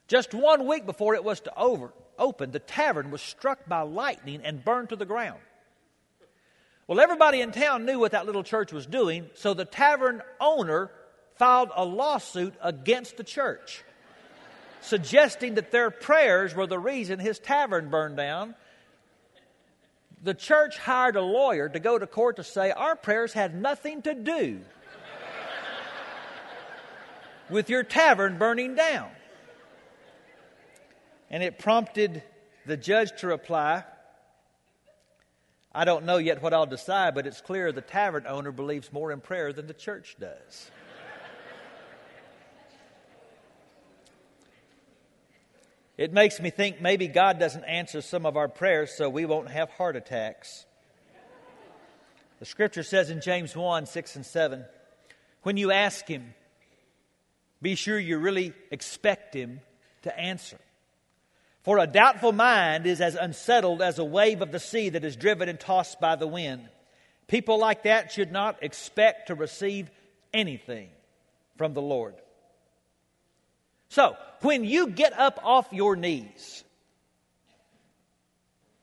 Just 0.07 0.33
one 0.33 0.67
week 0.67 0.86
before 0.86 1.15
it 1.15 1.24
was 1.24 1.39
to 1.41 1.57
over, 1.57 1.93
open, 2.19 2.51
the 2.51 2.60
tavern 2.60 3.12
was 3.12 3.22
struck 3.22 3.67
by 3.67 3.81
lightning 3.81 4.41
and 4.43 4.63
burned 4.63 4.89
to 4.89 4.95
the 4.95 5.05
ground. 5.05 5.39
Well, 6.86 7.00
everybody 7.00 7.39
in 7.39 7.53
town 7.53 7.86
knew 7.86 7.98
what 7.98 8.12
that 8.12 8.25
little 8.25 8.43
church 8.43 8.74
was 8.74 8.86
doing, 8.86 9.29
so 9.36 9.53
the 9.53 9.63
tavern 9.63 10.22
owner 10.41 10.91
filed 11.38 11.69
a 11.74 11.86
lawsuit 11.86 12.53
against 12.62 13.15
the 13.15 13.24
church, 13.24 13.83
suggesting 14.81 15.55
that 15.55 15.72
their 15.72 15.89
prayers 15.89 16.53
were 16.53 16.67
the 16.67 16.77
reason 16.77 17.19
his 17.19 17.39
tavern 17.39 17.89
burned 17.89 18.17
down. 18.17 18.53
The 20.24 20.34
church 20.34 20.77
hired 20.77 21.18
a 21.18 21.22
lawyer 21.22 21.68
to 21.68 21.80
go 21.80 22.00
to 22.00 22.08
court 22.08 22.38
to 22.38 22.46
say 22.46 22.72
our 22.72 22.96
prayers 22.96 23.34
had 23.34 23.53
nothing 23.53 24.01
to 24.03 24.13
do 24.13 24.62
with 27.50 27.70
your 27.70 27.84
tavern 27.84 28.38
burning 28.38 28.74
down. 28.74 29.10
And 31.30 31.44
it 31.44 31.60
prompted 31.60 32.24
the 32.65 32.77
judge 32.77 33.20
to 33.20 33.27
reply, 33.27 33.84
I 35.75 35.84
don't 35.84 36.06
know 36.06 36.18
yet 36.18 36.42
what 36.42 36.53
I'll 36.53 36.65
decide, 36.68 37.15
but 37.15 37.27
it's 37.27 37.42
clear 37.42 37.74
the 37.74 37.82
tavern 37.82 38.25
owner 38.25 38.53
believes 38.53 38.94
more 38.94 39.12
in 39.12 39.20
prayer 39.20 39.51
than 39.51 39.68
the 39.68 39.74
church 39.74 40.15
does. 40.18 40.72
It 45.97 46.12
makes 46.12 46.39
me 46.39 46.50
think 46.50 46.81
maybe 46.81 47.07
God 47.07 47.39
doesn't 47.39 47.65
answer 47.65 48.01
some 48.01 48.25
of 48.25 48.35
our 48.35 48.47
prayers 48.47 48.93
so 48.95 49.09
we 49.09 49.25
won't 49.25 49.50
have 49.50 49.69
heart 49.69 49.95
attacks. 49.95 50.65
The 52.39 52.45
scripture 52.45 52.83
says 52.83 53.09
in 53.09 53.21
James 53.21 53.55
1 53.55 53.85
6 53.85 54.15
and 54.15 54.25
7 54.25 54.65
when 55.43 55.57
you 55.57 55.71
ask 55.71 56.07
Him, 56.07 56.33
be 57.62 57.75
sure 57.75 58.00
you 58.00 58.17
really 58.17 58.53
expect 58.71 59.33
Him 59.33 59.62
to 60.01 60.19
answer. 60.19 60.57
For 61.63 61.77
a 61.77 61.88
doubtful 61.88 62.33
mind 62.33 62.85
is 62.85 63.00
as 63.00 63.15
unsettled 63.15 63.81
as 63.81 64.00
a 64.00 64.03
wave 64.03 64.41
of 64.41 64.51
the 64.51 64.59
sea 64.59 64.89
that 64.89 65.05
is 65.05 65.15
driven 65.15 65.47
and 65.47 65.59
tossed 65.59 66.01
by 66.01 66.15
the 66.15 66.27
wind. 66.27 66.67
People 67.27 67.57
like 67.57 67.83
that 67.83 68.12
should 68.12 68.31
not 68.31 68.62
expect 68.62 69.27
to 69.27 69.35
receive 69.35 69.89
anything 70.33 70.89
from 71.57 71.73
the 71.73 71.81
Lord. 71.81 72.15
So, 73.93 74.17
when 74.41 74.63
you 74.63 74.88
get 74.88 75.13
up 75.13 75.39
off 75.43 75.67
your 75.71 75.95
knees, 75.95 76.63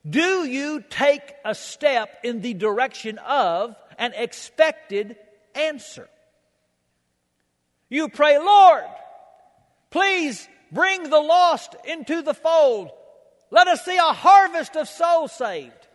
do 0.08 0.46
you 0.46 0.84
take 0.88 1.34
a 1.44 1.52
step 1.52 2.20
in 2.22 2.42
the 2.42 2.54
direction 2.54 3.18
of 3.18 3.74
an 3.98 4.12
expected 4.14 5.16
answer? 5.56 6.08
You 7.88 8.08
pray, 8.08 8.38
Lord, 8.38 8.84
please 9.90 10.48
bring 10.70 11.10
the 11.10 11.18
lost 11.18 11.74
into 11.88 12.22
the 12.22 12.32
fold. 12.32 12.90
Let 13.50 13.66
us 13.66 13.84
see 13.84 13.96
a 13.96 14.12
harvest 14.12 14.76
of 14.76 14.88
souls 14.88 15.32
saved. 15.32 15.88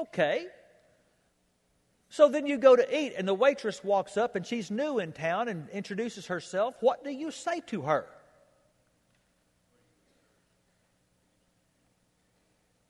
Okay. 0.00 0.48
So 2.14 2.28
then 2.28 2.46
you 2.46 2.58
go 2.58 2.76
to 2.76 2.96
eat, 2.96 3.14
and 3.18 3.26
the 3.26 3.34
waitress 3.34 3.82
walks 3.82 4.16
up, 4.16 4.36
and 4.36 4.46
she's 4.46 4.70
new 4.70 5.00
in 5.00 5.10
town 5.10 5.48
and 5.48 5.68
introduces 5.70 6.28
herself. 6.28 6.76
What 6.78 7.02
do 7.02 7.10
you 7.10 7.32
say 7.32 7.58
to 7.66 7.82
her? 7.82 8.06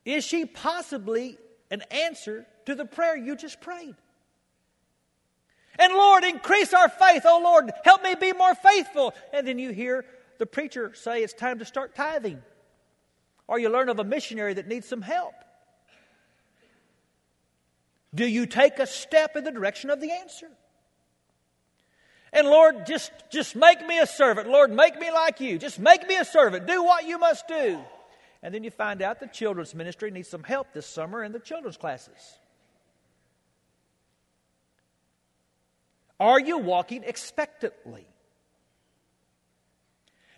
Is 0.04 0.24
she 0.24 0.44
possibly 0.44 1.38
an 1.70 1.80
answer 1.90 2.44
to 2.66 2.74
the 2.74 2.84
prayer 2.84 3.16
you 3.16 3.34
just 3.34 3.62
prayed? 3.62 3.94
And 5.78 5.94
Lord, 5.94 6.24
increase 6.24 6.74
our 6.74 6.90
faith. 6.90 7.22
Oh 7.24 7.40
Lord, 7.42 7.72
help 7.82 8.02
me 8.02 8.14
be 8.20 8.34
more 8.34 8.54
faithful. 8.54 9.14
And 9.32 9.48
then 9.48 9.58
you 9.58 9.70
hear 9.70 10.04
the 10.36 10.44
preacher 10.44 10.92
say 10.92 11.22
it's 11.22 11.32
time 11.32 11.60
to 11.60 11.64
start 11.64 11.94
tithing. 11.94 12.42
Or 13.48 13.58
you 13.58 13.70
learn 13.70 13.88
of 13.88 13.98
a 13.98 14.04
missionary 14.04 14.52
that 14.52 14.68
needs 14.68 14.86
some 14.86 15.00
help. 15.00 15.32
Do 18.14 18.26
you 18.26 18.46
take 18.46 18.78
a 18.78 18.86
step 18.86 19.36
in 19.36 19.44
the 19.44 19.50
direction 19.50 19.90
of 19.90 20.00
the 20.00 20.12
answer? 20.12 20.48
And 22.32 22.48
Lord, 22.48 22.86
just, 22.86 23.12
just 23.30 23.54
make 23.54 23.84
me 23.86 23.98
a 24.00 24.06
servant. 24.06 24.48
Lord, 24.48 24.72
make 24.72 24.98
me 24.98 25.10
like 25.10 25.40
you. 25.40 25.58
Just 25.58 25.78
make 25.78 26.06
me 26.06 26.16
a 26.16 26.24
servant. 26.24 26.66
Do 26.66 26.82
what 26.82 27.06
you 27.06 27.18
must 27.18 27.46
do. 27.46 27.80
And 28.42 28.54
then 28.54 28.64
you 28.64 28.70
find 28.70 29.02
out 29.02 29.20
the 29.20 29.26
children's 29.26 29.74
ministry 29.74 30.10
needs 30.10 30.28
some 30.28 30.42
help 30.42 30.72
this 30.72 30.86
summer 30.86 31.22
in 31.22 31.32
the 31.32 31.38
children's 31.38 31.76
classes. 31.76 32.38
Are 36.20 36.40
you 36.40 36.58
walking 36.58 37.04
expectantly? 37.04 38.06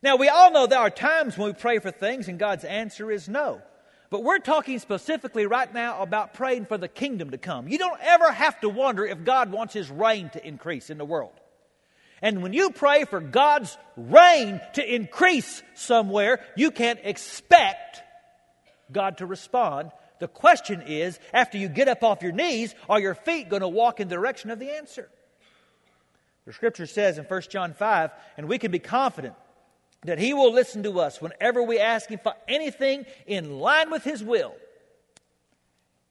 Now, 0.03 0.17
we 0.17 0.29
all 0.29 0.53
know 0.53 0.67
there 0.67 0.79
are 0.79 0.91
times 0.91 1.37
when 1.37 1.49
we 1.49 1.55
pray 1.55 1.79
for 1.79 1.91
things 1.91 2.29
and 2.29 2.39
God's 2.39 2.65
answer 2.65 3.11
is 3.11 3.29
no. 3.29 3.63
But 4.11 4.23
we're 4.23 4.39
talking 4.39 4.79
specifically 4.79 5.47
right 5.47 5.73
now 5.73 6.01
about 6.01 6.35
praying 6.35 6.67
for 6.67 6.79
the 6.79 6.89
kingdom 6.89 7.31
to 7.31 7.39
come. 7.39 7.69
You 7.69 7.79
don't 7.79 8.01
ever 8.01 8.31
have 8.31 8.61
to 8.61 8.69
wonder 8.69 9.05
if 9.05 9.25
God 9.25 9.51
wants 9.51 9.75
His 9.75 9.91
reign 9.91 10.31
to 10.31 10.47
increase 10.47 10.91
in 10.91 10.99
the 10.99 11.05
world. 11.05 11.33
And 12.23 12.43
when 12.43 12.53
you 12.53 12.71
pray 12.71 13.05
for 13.05 13.21
God's 13.21 13.77
reign 13.97 14.61
to 14.75 14.95
increase 14.95 15.63
somewhere, 15.75 16.41
you 16.57 16.71
can't 16.71 17.01
expect 17.03 18.03
God 18.91 19.19
to 19.19 19.27
respond. 19.27 19.91
The 20.19 20.29
question 20.29 20.83
is 20.83 21.19
after 21.33 21.59
you 21.59 21.69
get 21.69 21.89
up 21.89 22.03
off 22.03 22.23
your 22.23 22.33
knees, 22.33 22.75
are 22.89 23.01
your 23.01 23.15
feet 23.15 23.49
going 23.51 23.61
to 23.61 23.69
walk 23.69 24.01
in 24.01 24.09
the 24.09 24.15
direction 24.15 24.51
of 24.51 24.59
the 24.59 24.71
answer? 24.71 25.11
The 26.47 26.53
scripture 26.53 26.87
says 26.87 27.19
in 27.19 27.25
1 27.25 27.43
John 27.51 27.75
5, 27.75 28.11
and 28.37 28.49
we 28.49 28.59
can 28.59 28.71
be 28.71 28.79
confident 28.79 29.35
that 30.07 30.19
He 30.19 30.35
will 30.35 30.53
listen 30.53 30.83
to 30.85 31.01
us 31.01 31.21
whenever 31.21 31.63
we 31.63 31.79
ask 31.79 32.09
Him 32.09 32.21
for 32.23 32.35
anything 32.49 33.07
in 33.27 33.59
line 33.59 33.91
with 33.91 34.05
His 34.05 34.23
will. 34.23 34.55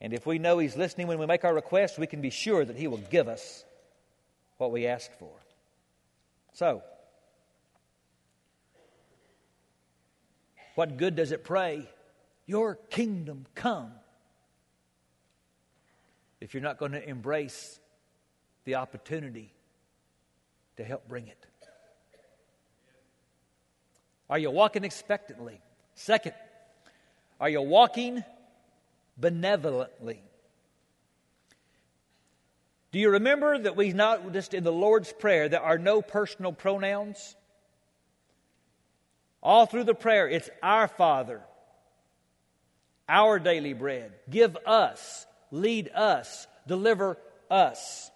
And 0.02 0.14
if 0.14 0.26
we 0.26 0.40
know 0.40 0.60
He's 0.60 0.76
listening 0.76 1.08
when 1.08 1.20
we 1.20 1.26
make 1.26 1.44
our 1.44 1.54
request, 1.54 1.98
we 1.98 2.08
can 2.08 2.22
be 2.22 2.30
sure 2.30 2.64
that 2.64 2.76
He 2.76 2.88
will 2.88 2.98
give 2.98 3.28
us 3.28 3.66
what 4.58 4.72
we 4.72 4.88
ask 4.88 5.12
for. 5.18 5.32
So, 6.54 6.84
what 10.76 10.98
good 10.98 11.16
does 11.16 11.32
it 11.32 11.44
pray, 11.44 11.90
Your 12.46 12.76
kingdom 12.76 13.46
come, 13.56 13.92
if 16.40 16.54
you're 16.54 16.64
not 16.64 16.78
going 16.78 16.92
to 16.92 17.10
embrace 17.10 17.80
the 18.66 18.76
opportunity 18.76 19.54
to 20.78 20.84
help 20.84 21.08
bring 21.08 21.28
it? 21.28 21.46
Are 24.30 24.40
you 24.40 24.52
walking 24.52 24.84
expectantly? 24.84 25.60
Second, 25.96 26.34
are 27.40 27.50
you 27.50 27.62
walking 27.62 28.24
benevolently? 29.18 30.22
Do 32.92 33.00
you 33.00 33.12
remember 33.12 33.58
that 33.60 33.76
we 33.76 33.92
noticed 33.92 34.54
in 34.54 34.64
the 34.64 34.72
Lord's 34.72 35.12
Prayer 35.12 35.50
there 35.50 35.62
are 35.62 35.78
no 35.78 36.02
personal 36.02 36.54
pronouns? 36.54 37.36
All 39.44 39.66
through 39.66 39.84
the 39.84 39.94
prayer, 39.94 40.28
it's 40.28 40.50
our 40.64 40.88
Father, 40.88 41.42
our 43.08 43.38
daily 43.38 43.74
bread. 43.74 44.14
Give 44.30 44.58
us, 44.66 45.28
lead 45.52 45.90
us, 45.94 46.48
deliver 46.68 47.18
us. 47.52 48.10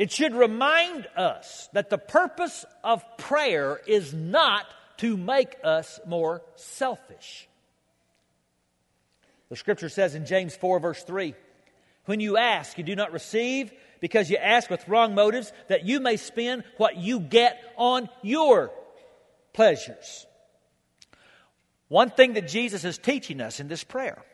It 0.00 0.10
should 0.10 0.34
remind 0.34 1.06
us 1.14 1.68
that 1.74 1.90
the 1.90 1.98
purpose 1.98 2.64
of 2.82 3.04
prayer 3.18 3.78
is 3.86 4.14
not 4.14 4.64
to 4.96 5.14
make 5.18 5.56
us 5.62 6.00
more 6.06 6.40
selfish. 6.54 7.46
The 9.50 9.56
scripture 9.56 9.90
says 9.90 10.14
in 10.14 10.24
James 10.24 10.56
4, 10.56 10.80
verse 10.80 11.02
3 11.02 11.34
When 12.06 12.18
you 12.18 12.38
ask, 12.38 12.78
you 12.78 12.84
do 12.84 12.96
not 12.96 13.12
receive 13.12 13.72
because 14.00 14.30
you 14.30 14.38
ask 14.38 14.70
with 14.70 14.88
wrong 14.88 15.14
motives, 15.14 15.52
that 15.68 15.84
you 15.84 16.00
may 16.00 16.16
spend 16.16 16.64
what 16.78 16.96
you 16.96 17.20
get 17.20 17.62
on 17.76 18.08
your 18.22 18.70
pleasures. 19.52 20.26
One 21.88 22.08
thing 22.08 22.32
that 22.32 22.48
Jesus 22.48 22.86
is 22.86 22.96
teaching 22.96 23.42
us 23.42 23.60
in 23.60 23.68
this 23.68 23.84
prayer 23.84 24.24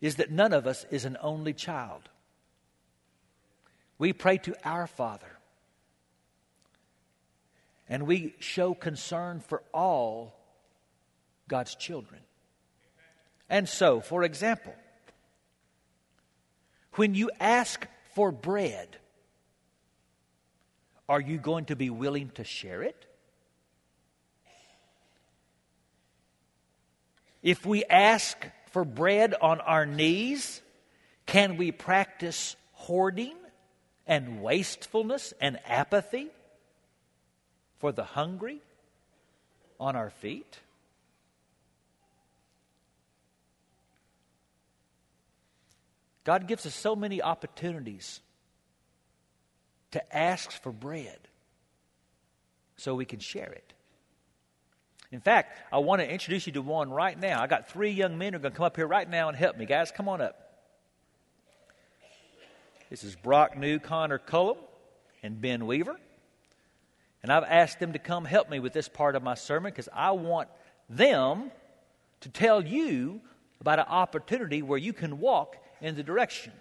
is 0.00 0.14
that 0.14 0.30
none 0.30 0.54
of 0.54 0.66
us 0.66 0.86
is 0.90 1.04
an 1.04 1.18
only 1.20 1.52
child. 1.52 2.08
We 3.98 4.12
pray 4.12 4.38
to 4.38 4.56
our 4.64 4.86
Father. 4.86 5.30
And 7.88 8.06
we 8.06 8.34
show 8.38 8.74
concern 8.74 9.40
for 9.40 9.62
all 9.72 10.34
God's 11.48 11.74
children. 11.74 12.20
And 13.48 13.68
so, 13.68 14.00
for 14.00 14.22
example, 14.22 14.74
when 16.94 17.14
you 17.14 17.30
ask 17.38 17.86
for 18.14 18.32
bread, 18.32 18.96
are 21.08 21.20
you 21.20 21.38
going 21.38 21.66
to 21.66 21.76
be 21.76 21.90
willing 21.90 22.30
to 22.30 22.44
share 22.44 22.82
it? 22.82 23.06
If 27.42 27.66
we 27.66 27.84
ask 27.84 28.38
for 28.70 28.86
bread 28.86 29.34
on 29.40 29.60
our 29.60 29.84
knees, 29.84 30.62
can 31.26 31.58
we 31.58 31.72
practice 31.72 32.56
hoarding? 32.72 33.36
And 34.06 34.42
wastefulness 34.42 35.32
and 35.40 35.58
apathy 35.66 36.28
for 37.78 37.92
the 37.92 38.04
hungry 38.04 38.60
on 39.78 39.96
our 39.96 40.10
feet? 40.10 40.58
God 46.24 46.48
gives 46.48 46.64
us 46.64 46.74
so 46.74 46.96
many 46.96 47.20
opportunities 47.20 48.20
to 49.90 50.16
ask 50.16 50.50
for 50.50 50.72
bread 50.72 51.18
so 52.76 52.94
we 52.94 53.04
can 53.04 53.20
share 53.20 53.52
it. 53.52 53.72
In 55.12 55.20
fact, 55.20 55.56
I 55.70 55.78
want 55.78 56.00
to 56.00 56.10
introduce 56.10 56.46
you 56.46 56.52
to 56.54 56.62
one 56.62 56.90
right 56.90 57.18
now. 57.18 57.40
I 57.40 57.46
got 57.46 57.68
three 57.68 57.90
young 57.90 58.18
men 58.18 58.32
who 58.32 58.38
are 58.38 58.42
going 58.42 58.52
to 58.52 58.56
come 58.56 58.66
up 58.66 58.74
here 58.74 58.86
right 58.86 59.08
now 59.08 59.28
and 59.28 59.36
help 59.36 59.56
me. 59.56 59.66
Guys, 59.66 59.92
come 59.92 60.08
on 60.08 60.20
up. 60.20 60.43
This 62.94 63.02
is 63.02 63.16
Brock 63.16 63.58
New, 63.58 63.80
Connor 63.80 64.18
Cullum, 64.18 64.56
and 65.24 65.40
Ben 65.40 65.66
Weaver. 65.66 65.96
And 67.24 67.32
I've 67.32 67.42
asked 67.42 67.80
them 67.80 67.94
to 67.94 67.98
come 67.98 68.24
help 68.24 68.48
me 68.48 68.60
with 68.60 68.72
this 68.72 68.88
part 68.88 69.16
of 69.16 69.22
my 69.24 69.34
sermon 69.34 69.72
because 69.72 69.88
I 69.92 70.12
want 70.12 70.48
them 70.88 71.50
to 72.20 72.28
tell 72.28 72.64
you 72.64 73.20
about 73.60 73.80
an 73.80 73.86
opportunity 73.88 74.62
where 74.62 74.78
you 74.78 74.92
can 74.92 75.18
walk 75.18 75.56
in 75.80 75.96
the 75.96 76.04
direction 76.04 76.52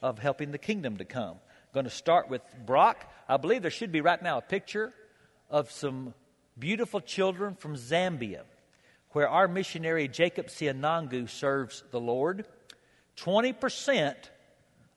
of 0.00 0.18
helping 0.18 0.52
the 0.52 0.58
kingdom 0.58 0.96
to 0.96 1.04
come. 1.04 1.32
I'm 1.32 1.74
going 1.74 1.84
to 1.84 1.90
start 1.90 2.30
with 2.30 2.40
Brock. 2.64 3.12
I 3.28 3.36
believe 3.36 3.60
there 3.60 3.70
should 3.70 3.92
be 3.92 4.00
right 4.00 4.22
now 4.22 4.38
a 4.38 4.40
picture 4.40 4.90
of 5.50 5.70
some 5.70 6.14
beautiful 6.58 7.02
children 7.02 7.56
from 7.56 7.76
Zambia, 7.76 8.44
where 9.10 9.28
our 9.28 9.46
missionary 9.48 10.08
Jacob 10.08 10.46
Sianangu 10.46 11.28
serves 11.28 11.84
the 11.90 12.00
Lord. 12.00 12.46
20% 13.18 14.14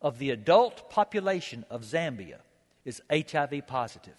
of 0.01 0.19
the 0.19 0.29
adult 0.31 0.89
population 0.89 1.65
of 1.69 1.81
Zambia 1.81 2.39
is 2.85 3.01
HIV 3.11 3.67
positive. 3.67 4.17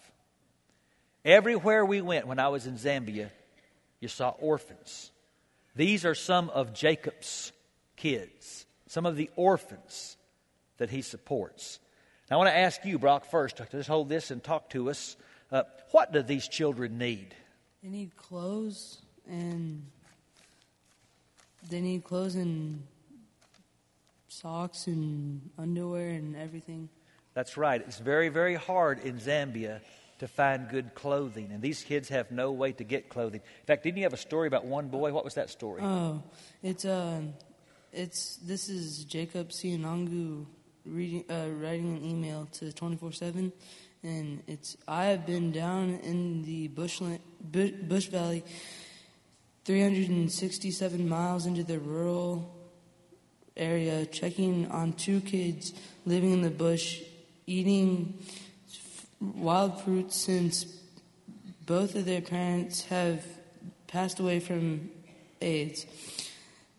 Everywhere 1.25 1.85
we 1.85 2.01
went 2.01 2.27
when 2.27 2.39
I 2.39 2.49
was 2.49 2.67
in 2.67 2.75
Zambia, 2.75 3.29
you 3.99 4.07
saw 4.07 4.29
orphans. 4.29 5.11
These 5.75 6.05
are 6.05 6.15
some 6.15 6.49
of 6.49 6.73
Jacob's 6.73 7.51
kids, 7.95 8.65
some 8.87 9.05
of 9.05 9.15
the 9.15 9.29
orphans 9.35 10.17
that 10.77 10.89
he 10.89 11.01
supports. 11.01 11.79
Now, 12.29 12.37
I 12.37 12.37
want 12.37 12.49
to 12.49 12.57
ask 12.57 12.85
you, 12.85 12.99
Brock, 12.99 13.25
first, 13.25 13.57
to 13.57 13.67
just 13.71 13.89
hold 13.89 14.09
this 14.09 14.31
and 14.31 14.43
talk 14.43 14.69
to 14.71 14.89
us. 14.89 15.17
Uh, 15.51 15.63
what 15.91 16.13
do 16.13 16.21
these 16.21 16.47
children 16.47 16.97
need? 16.97 17.35
They 17.83 17.89
need 17.89 18.15
clothes 18.15 18.99
and 19.27 19.85
they 21.69 21.81
need 21.81 22.03
clothes 22.03 22.35
and 22.35 22.83
socks 24.29 24.87
and 24.87 25.49
underwear 25.57 26.09
and 26.09 26.35
everything. 26.35 26.89
That's 27.33 27.57
right. 27.57 27.81
It's 27.81 27.99
very, 27.99 28.29
very 28.29 28.55
hard 28.55 28.99
in 28.99 29.17
Zambia 29.19 29.81
to 30.19 30.27
find 30.27 30.69
good 30.69 30.93
clothing, 30.95 31.51
and 31.51 31.61
these 31.61 31.83
kids 31.83 32.09
have 32.09 32.29
no 32.31 32.51
way 32.51 32.71
to 32.73 32.83
get 32.83 33.09
clothing. 33.09 33.41
In 33.61 33.65
fact, 33.65 33.83
didn't 33.83 33.97
you 33.97 34.03
have 34.03 34.13
a 34.13 34.17
story 34.17 34.47
about 34.47 34.65
one 34.65 34.89
boy? 34.89 35.13
What 35.13 35.23
was 35.23 35.35
that 35.35 35.49
story? 35.49 35.81
Oh, 35.81 36.21
it's 36.61 36.85
uh, 36.85 37.21
it's 37.93 38.35
this 38.37 38.69
is 38.69 39.05
Jacob 39.05 39.49
Sianangu 39.49 40.45
reading, 40.85 41.23
uh, 41.29 41.47
writing 41.51 41.97
an 41.97 42.03
email 42.03 42.47
to 42.53 42.73
twenty 42.73 42.97
four 42.97 43.13
seven, 43.13 43.53
and 44.03 44.43
it's 44.47 44.75
I 44.87 45.05
have 45.05 45.25
been 45.25 45.51
down 45.51 45.99
in 46.03 46.43
the 46.43 46.67
bushland, 46.67 47.19
bush 47.41 48.07
valley, 48.07 48.43
three 49.63 49.81
hundred 49.81 50.09
and 50.09 50.29
sixty 50.29 50.71
seven 50.71 51.07
miles 51.07 51.45
into 51.45 51.63
the 51.63 51.79
rural 51.79 52.58
area, 53.59 54.05
checking 54.05 54.69
on 54.71 54.93
two 54.93 55.21
kids 55.21 55.73
living 56.05 56.33
in 56.33 56.41
the 56.41 56.49
bush, 56.49 57.01
eating 57.45 58.17
wild 59.19 59.81
fruit 59.81 60.11
since 60.11 60.65
both 61.65 61.95
of 61.95 62.05
their 62.05 62.21
parents 62.21 62.83
have 62.85 63.23
passed 63.87 64.19
away 64.19 64.39
from 64.39 64.89
AIDS. 65.41 65.85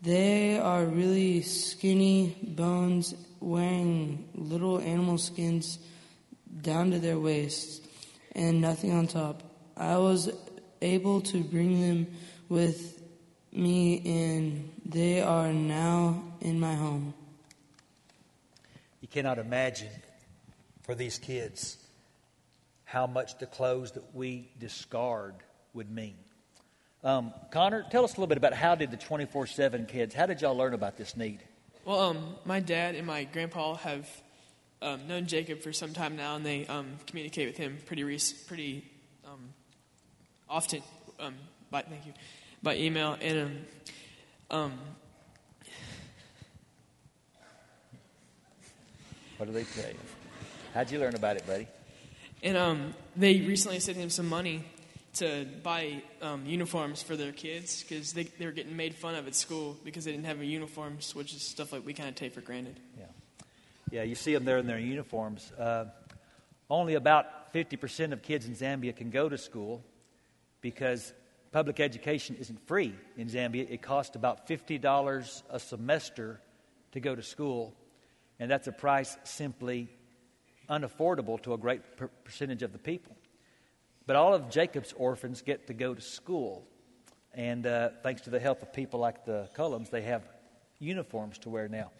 They 0.01 0.57
are 0.57 0.83
really 0.85 1.41
skinny 1.43 2.35
bones 2.41 3.13
wearing 3.39 4.27
little 4.35 4.79
animal 4.79 5.17
skins 5.17 5.79
down 6.61 6.91
to 6.91 6.99
their 6.99 7.19
waists 7.19 7.87
and 8.33 8.61
nothing 8.61 8.91
on 8.91 9.07
top. 9.07 9.43
I 9.77 9.97
was 9.97 10.29
able 10.81 11.21
to 11.21 11.43
bring 11.43 11.81
them 11.81 12.07
with 12.49 13.00
me, 13.51 14.01
and 14.05 14.71
they 14.85 15.21
are 15.21 15.51
now 15.51 16.23
in 16.39 16.59
my 16.59 16.73
home. 16.73 17.13
You 19.01 19.07
cannot 19.07 19.39
imagine 19.39 19.91
for 20.83 20.95
these 20.95 21.17
kids 21.17 21.77
how 22.85 23.07
much 23.07 23.37
the 23.39 23.45
clothes 23.45 23.91
that 23.93 24.13
we 24.13 24.49
discard 24.59 25.35
would 25.73 25.89
mean. 25.89 26.15
Um, 27.03 27.33
Connor, 27.51 27.85
tell 27.89 28.03
us 28.03 28.11
a 28.11 28.15
little 28.15 28.27
bit 28.27 28.37
about 28.37 28.53
how 28.53 28.75
did 28.75 28.91
the 28.91 28.97
24-7 28.97 29.87
kids, 29.87 30.13
how 30.13 30.25
did 30.25 30.41
y'all 30.41 30.55
learn 30.55 30.73
about 30.73 30.97
this 30.97 31.17
need? 31.17 31.39
Well, 31.83 31.99
um, 31.99 32.35
my 32.45 32.59
dad 32.59 32.95
and 32.95 33.07
my 33.07 33.23
grandpa 33.23 33.75
have 33.75 34.07
um, 34.81 35.07
known 35.07 35.25
Jacob 35.25 35.61
for 35.61 35.73
some 35.73 35.93
time 35.93 36.15
now, 36.15 36.35
and 36.35 36.45
they 36.45 36.67
um, 36.67 36.97
communicate 37.07 37.47
with 37.47 37.57
him 37.57 37.77
pretty 37.87 38.03
rec- 38.03 38.47
pretty 38.47 38.83
um, 39.25 39.49
often 40.47 40.83
um, 41.19 41.33
by 41.71 41.81
thank 41.81 42.05
you 42.05 42.13
by 42.63 42.75
email 42.75 43.17
and 43.21 43.65
um, 44.49 44.73
What 49.37 49.47
do 49.47 49.53
they 49.53 49.63
tell 49.63 49.89
you? 49.89 49.97
How'd 50.75 50.91
you 50.91 50.99
learn 50.99 51.15
about 51.15 51.35
it, 51.35 51.47
buddy? 51.47 51.67
and 52.43 52.55
um, 52.55 52.93
they 53.15 53.41
recently 53.41 53.79
sent 53.79 53.97
him 53.97 54.09
some 54.09 54.27
money 54.29 54.63
to 55.15 55.45
buy 55.63 56.01
um, 56.21 56.45
uniforms 56.45 57.01
for 57.01 57.15
their 57.15 57.31
kids 57.31 57.83
because 57.83 58.13
they, 58.13 58.23
they 58.23 58.45
were 58.45 58.51
getting 58.51 58.77
made 58.77 58.95
fun 58.95 59.15
of 59.15 59.27
at 59.27 59.35
school 59.35 59.77
because 59.83 60.05
they 60.05 60.11
didn't 60.11 60.25
have 60.25 60.39
a 60.39 60.45
uniforms, 60.45 61.15
which 61.15 61.33
is 61.33 61.41
stuff 61.41 61.73
like 61.73 61.85
we 61.85 61.93
kind 61.93 62.07
of 62.07 62.15
take 62.15 62.33
for 62.33 62.41
granted. 62.41 62.79
Yeah. 62.97 63.05
Yeah, 63.91 64.03
you 64.03 64.15
see 64.15 64.33
them 64.33 64.45
there 64.45 64.59
in 64.59 64.67
their 64.67 64.79
uniforms. 64.79 65.51
Uh, 65.57 65.85
only 66.69 66.93
about 66.93 67.51
50% 67.53 68.13
of 68.13 68.21
kids 68.21 68.45
in 68.45 68.53
Zambia 68.53 68.95
can 68.95 69.09
go 69.09 69.27
to 69.27 69.37
school 69.37 69.83
because 70.61 71.13
public 71.51 71.79
education 71.79 72.37
isn't 72.39 72.65
free 72.67 72.95
in 73.17 73.27
Zambia. 73.27 73.69
It 73.69 73.81
costs 73.81 74.15
about 74.15 74.47
$50 74.47 75.43
a 75.49 75.59
semester 75.59 76.39
to 76.93 76.99
go 76.99 77.15
to 77.15 77.21
school, 77.21 77.73
and 78.39 78.49
that's 78.49 78.67
a 78.67 78.71
price 78.71 79.17
simply 79.23 79.89
unaffordable 80.69 81.41
to 81.43 81.53
a 81.53 81.57
great 81.57 81.97
per- 81.97 82.07
percentage 82.23 82.63
of 82.63 82.71
the 82.71 82.79
people. 82.79 83.15
But 84.07 84.15
all 84.15 84.33
of 84.33 84.49
Jacob's 84.49 84.93
orphans 84.93 85.41
get 85.41 85.67
to 85.67 85.73
go 85.73 85.93
to 85.93 86.01
school, 86.01 86.65
and 87.33 87.67
uh, 87.67 87.89
thanks 88.01 88.21
to 88.23 88.29
the 88.29 88.39
help 88.39 88.61
of 88.61 88.73
people 88.73 88.99
like 88.99 89.25
the 89.25 89.49
Cullums, 89.55 89.89
they 89.89 90.01
have 90.03 90.23
uniforms 90.79 91.37
to 91.39 91.49
wear 91.49 91.67
now. 91.67 91.91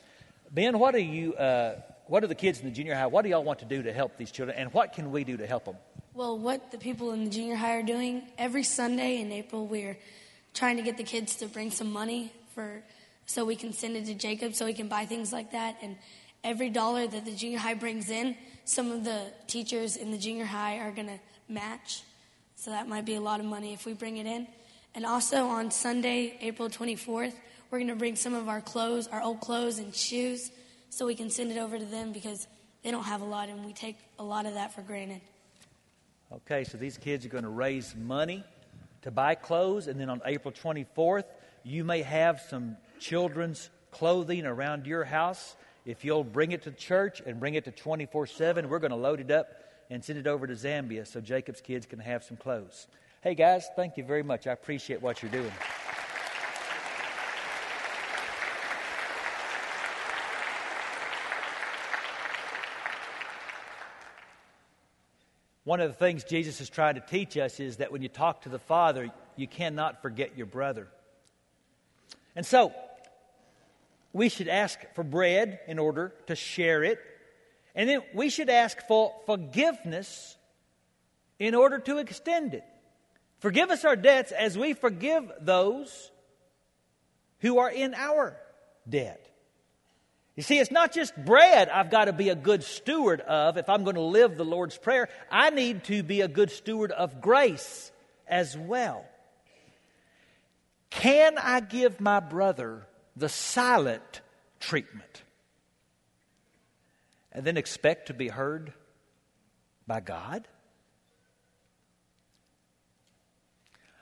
Ben, 0.50 0.80
what 0.80 0.94
do 0.94 1.02
you, 1.02 1.34
uh, 1.36 1.76
what 2.08 2.22
do 2.22 2.28
the 2.28 2.36
kids 2.36 2.60
in 2.60 2.66
the 2.66 2.72
junior 2.72 2.96
high, 2.96 3.08
what 3.08 3.24
do 3.24 3.30
y'all 3.30 3.44
want 3.44 3.60
to 3.60 3.66
do 3.66 3.84
to 3.84 3.94
help 3.94 4.18
these 4.18 4.32
children, 4.32 4.58
and 4.58 4.74
what 4.74 4.94
can 4.94 5.12
we 5.12 5.24
do 5.24 5.38
to 5.38 5.48
help 5.48 5.66
them? 5.66 5.76
Well, 6.14 6.38
what 6.38 6.72
the 6.72 6.78
people 6.78 7.12
in 7.12 7.24
the 7.24 7.30
junior 7.30 7.56
high 7.56 7.78
are 7.78 7.84
doing 7.84 8.24
every 8.38 8.64
Sunday 8.64 9.22
in 9.22 9.32
April, 9.32 9.66
we're 9.66 9.98
trying 10.54 10.76
to 10.76 10.84
get 10.84 10.98
the 10.98 11.06
kids 11.06 11.38
to 11.38 11.46
bring 11.46 11.72
some 11.72 11.90
money 11.90 12.34
for 12.54 12.84
so 13.26 13.46
we 13.46 13.56
can 13.56 13.72
send 13.72 13.96
it 13.96 14.08
to 14.08 14.14
Jacob 14.14 14.54
so 14.54 14.66
he 14.66 14.74
can 14.74 14.90
buy 14.90 15.06
things 15.06 15.32
like 15.32 15.54
that. 15.54 15.78
And 15.82 15.96
every 16.44 16.70
dollar 16.70 17.08
that 17.08 17.24
the 17.24 17.32
junior 17.32 17.60
high 17.60 17.76
brings 17.76 18.10
in, 18.10 18.36
some 18.66 18.92
of 18.92 19.06
the 19.06 19.28
teachers 19.48 19.96
in 19.96 20.12
the 20.12 20.18
junior 20.18 20.44
high 20.44 20.80
are 20.80 20.92
going 20.92 21.08
to 21.08 21.20
match. 21.48 22.04
So 22.58 22.72
that 22.72 22.90
might 22.90 23.06
be 23.06 23.16
a 23.16 23.22
lot 23.22 23.40
of 23.40 23.46
money 23.46 23.72
if 23.72 23.86
we 23.86 23.94
bring 23.94 24.18
it 24.18 24.26
in. 24.26 24.48
And 24.94 25.06
also 25.06 25.46
on 25.46 25.72
Sunday, 25.72 26.38
April 26.42 26.68
24th, 26.68 27.36
we're 27.70 27.78
going 27.78 27.88
to 27.88 27.96
bring 27.96 28.18
some 28.18 28.34
of 28.34 28.50
our 28.50 28.60
clothes, 28.60 29.08
our 29.08 29.22
old 29.22 29.40
clothes 29.40 29.80
and 29.80 29.96
shoes, 29.96 30.52
so 30.90 31.06
we 31.06 31.16
can 31.16 31.30
send 31.30 31.54
it 31.54 31.58
over 31.58 31.80
to 31.80 31.86
them 31.86 32.12
because 32.12 32.48
they 32.84 32.92
don't 32.92 33.06
have 33.06 33.22
a 33.22 33.26
lot 33.26 33.48
and 33.48 33.66
we 33.66 33.72
take 33.72 33.98
a 34.20 34.24
lot 34.24 34.46
of 34.46 34.56
that 34.56 34.74
for 34.74 34.82
granted. 34.82 35.22
Okay, 36.34 36.64
so 36.64 36.78
these 36.78 36.98
kids 36.98 37.26
are 37.26 37.30
going 37.30 37.44
to 37.44 37.50
raise 37.50 37.94
money 37.94 38.46
to 39.02 39.12
buy 39.12 39.36
clothes, 39.36 39.88
and 39.88 40.00
then 40.00 40.10
on 40.10 40.22
April 40.26 40.54
24th, 40.54 41.26
you 41.64 41.84
may 41.84 42.02
have 42.04 42.40
some 42.50 42.78
children's 43.00 43.70
clothing 43.92 44.46
around 44.46 44.88
your 44.88 45.04
house. 45.04 45.58
If 45.86 46.06
you'll 46.06 46.24
bring 46.24 46.54
it 46.54 46.62
to 46.64 46.72
church 46.72 47.22
and 47.26 47.38
bring 47.38 47.56
it 47.56 47.66
to 47.66 47.72
24 47.72 48.28
7, 48.28 48.70
we're 48.70 48.80
going 48.80 48.92
to 48.92 48.98
load 48.98 49.20
it 49.20 49.30
up 49.30 49.48
and 49.90 50.02
send 50.02 50.20
it 50.20 50.28
over 50.28 50.48
to 50.48 50.54
Zambia 50.54 51.06
so 51.06 51.20
Jacob's 51.20 51.60
kids 51.60 51.86
can 51.86 52.00
have 52.00 52.24
some 52.24 52.38
clothes. 52.38 52.88
Hey, 53.22 53.36
guys, 53.36 53.68
thank 53.76 53.98
you 53.98 54.06
very 54.06 54.24
much. 54.24 54.48
I 54.48 54.54
appreciate 54.54 55.02
what 55.02 55.22
you're 55.22 55.32
doing. 55.32 55.52
One 65.64 65.80
of 65.80 65.90
the 65.90 65.98
things 65.98 66.24
Jesus 66.24 66.60
is 66.60 66.70
trying 66.70 66.96
to 66.96 67.02
teach 67.02 67.38
us 67.38 67.60
is 67.60 67.78
that 67.78 67.92
when 67.92 68.02
you 68.02 68.10
talk 68.10 68.42
to 68.44 68.50
the 68.50 68.60
Father, 68.60 69.10
you 69.36 69.48
cannot 69.48 70.02
forget 70.02 70.36
your 70.36 70.48
brother. 70.48 70.88
And 72.36 72.46
so, 72.46 72.74
we 74.14 74.30
should 74.30 74.48
ask 74.48 74.80
for 74.96 75.04
bread 75.04 75.60
in 75.68 75.80
order 75.80 76.14
to 76.28 76.36
share 76.36 76.84
it. 76.84 77.00
And 77.76 77.88
then 77.88 78.02
we 78.14 78.30
should 78.30 78.50
ask 78.50 78.78
for 78.88 79.14
forgiveness 79.26 80.36
in 81.40 81.56
order 81.56 81.80
to 81.80 81.98
extend 81.98 82.54
it. 82.54 82.64
Forgive 83.40 83.72
us 83.72 83.86
our 83.86 83.96
debts 83.96 84.32
as 84.32 84.58
we 84.58 84.74
forgive 84.74 85.32
those 85.40 86.12
who 87.40 87.60
are 87.60 87.72
in 87.72 87.94
our 87.96 88.38
debt. 88.88 89.31
You 90.36 90.44
see, 90.44 90.60
it's 90.60 90.72
not 90.72 90.94
just 90.94 91.16
bread 91.16 91.70
I've 91.70 91.92
got 91.92 92.06
to 92.06 92.14
be 92.14 92.30
a 92.30 92.36
good 92.36 92.64
steward 92.64 93.22
of 93.22 93.58
if 93.58 93.68
I'm 93.70 93.84
going 93.84 93.96
to 93.96 94.02
live 94.02 94.38
the 94.38 94.46
Lord's 94.46 94.78
Prayer. 94.78 95.10
I 95.30 95.50
need 95.50 95.84
to 95.86 96.04
be 96.04 96.22
a 96.22 96.28
good 96.28 96.52
steward 96.52 96.92
of 96.92 97.22
grace 97.22 97.92
as 98.28 98.58
well. 98.58 99.06
Can 100.90 101.38
I 101.38 101.60
give 101.60 102.00
my 102.00 102.20
brother 102.20 102.88
the 103.16 103.30
silent 103.30 104.22
treatment 104.60 105.24
and 107.32 107.46
then 107.46 107.58
expect 107.58 108.08
to 108.08 108.14
be 108.14 108.30
heard 108.30 108.74
by 109.86 110.00
God? 110.00 110.48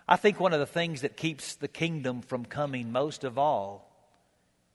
I 0.08 0.15
think 0.15 0.39
one 0.39 0.54
of 0.54 0.60
the 0.60 0.65
things 0.65 1.02
that 1.02 1.18
keeps 1.18 1.56
the 1.56 1.68
kingdom 1.68 2.22
from 2.22 2.46
coming 2.46 2.92
most 2.92 3.24
of 3.24 3.38
all 3.38 3.88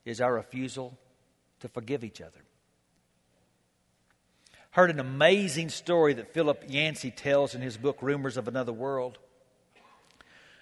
is 0.05 0.21
our 0.21 0.35
refusal 0.35 0.97
to 1.65 1.69
forgive 1.71 2.05
each 2.05 2.21
other. 2.21 2.45
Heard 4.73 4.91
an 4.91 5.01
amazing 5.01 5.71
story 5.71 6.13
that 6.13 6.35
Philip 6.35 6.65
Yancey 6.69 7.11
tells 7.11 7.55
in 7.55 7.63
his 7.63 7.79
book, 7.79 8.03
Rumors 8.03 8.37
of 8.37 8.49
Another 8.49 8.73
World. 8.73 9.19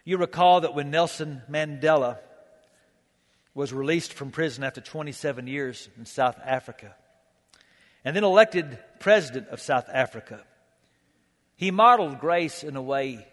You 0.04 0.16
recall 0.18 0.60
that 0.60 0.76
when 0.76 0.92
Nelson 0.92 1.42
Mandela 1.50 2.18
was 3.52 3.72
released 3.72 4.12
from 4.12 4.30
prison 4.30 4.62
after 4.62 4.80
27 4.80 5.48
years 5.48 5.88
in 5.98 6.06
South 6.06 6.38
Africa 6.44 6.94
and 8.04 8.14
then 8.14 8.22
elected 8.22 8.78
president 9.00 9.48
of 9.48 9.60
South 9.60 9.88
Africa, 9.92 10.40
he 11.56 11.72
modeled 11.72 12.20
grace 12.20 12.62
in 12.62 12.76
a 12.76 12.82
way 12.82 13.26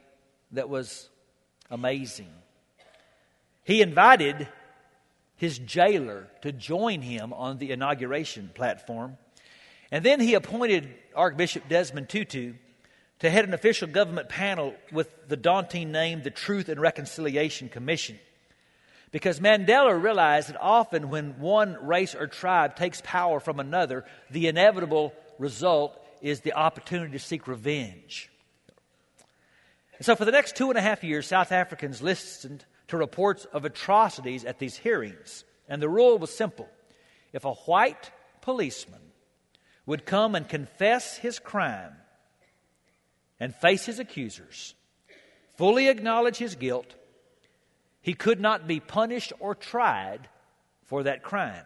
that 0.54 0.70
was 0.70 1.08
amazing. 1.70 2.34
He 3.64 3.84
invited 3.84 4.48
his 5.40 5.58
jailer 5.58 6.28
to 6.42 6.52
join 6.52 7.02
him 7.02 7.32
on 7.32 7.58
the 7.58 7.72
inauguration 7.72 8.52
platform. 8.54 9.18
And 9.90 10.06
then 10.06 10.20
he 10.20 10.34
appointed 10.34 10.94
Archbishop 11.16 11.70
Desmond 11.70 12.10
Tutu 12.10 12.56
to 13.20 13.30
head 13.30 13.46
an 13.46 13.54
official 13.54 13.88
government 13.88 14.28
panel 14.28 14.74
with 14.92 15.10
the 15.30 15.38
daunting 15.38 15.94
name 15.94 16.24
the 16.24 16.30
Truth 16.30 16.68
and 16.68 16.80
Reconciliation 16.80 17.70
Commission. 17.70 18.20
Because 19.12 19.40
Mandela 19.40 20.02
realized 20.02 20.50
that 20.50 20.60
often 20.60 21.10
when 21.10 21.40
one 21.40 21.78
race 21.88 22.16
or 22.16 22.28
tribe 22.28 22.76
takes 22.76 23.02
power 23.06 23.40
from 23.40 23.62
another, 23.62 24.04
the 24.30 24.48
inevitable 24.48 25.14
result 25.40 25.98
is 26.22 26.42
the 26.42 26.54
opportunity 26.54 27.14
to 27.14 27.20
seek 27.20 27.48
revenge. 27.48 28.30
And 29.98 30.06
so, 30.06 30.18
for 30.18 30.26
the 30.26 30.34
next 30.34 30.58
two 30.58 30.70
and 30.70 30.78
a 30.78 30.82
half 30.82 31.02
years, 31.02 31.28
South 31.28 31.54
Africans 31.54 32.02
listened 32.02 32.66
to 32.90 32.98
reports 32.98 33.46
of 33.46 33.66
atrocities 33.66 34.46
at 34.46 34.60
these 34.60 34.78
hearings. 34.78 35.46
And 35.68 35.82
the 35.82 35.90
rule 35.90 36.18
was 36.18 36.36
simple 36.36 36.70
if 37.32 37.46
a 37.46 37.54
white 37.54 38.12
policeman 38.42 39.02
would 39.86 40.06
come 40.06 40.36
and 40.36 40.48
confess 40.48 41.18
his 41.18 41.40
crime 41.40 41.94
and 43.40 43.56
face 43.56 43.86
his 43.86 44.00
accusers, 44.00 44.76
fully 45.58 45.88
acknowledge 45.88 46.38
his 46.38 46.56
guilt, 46.56 46.96
he 48.02 48.14
could 48.14 48.40
not 48.40 48.68
be 48.68 48.80
punished 48.80 49.34
or 49.40 49.56
tried 49.56 50.28
for 50.86 51.04
that 51.04 51.24
crime. 51.24 51.66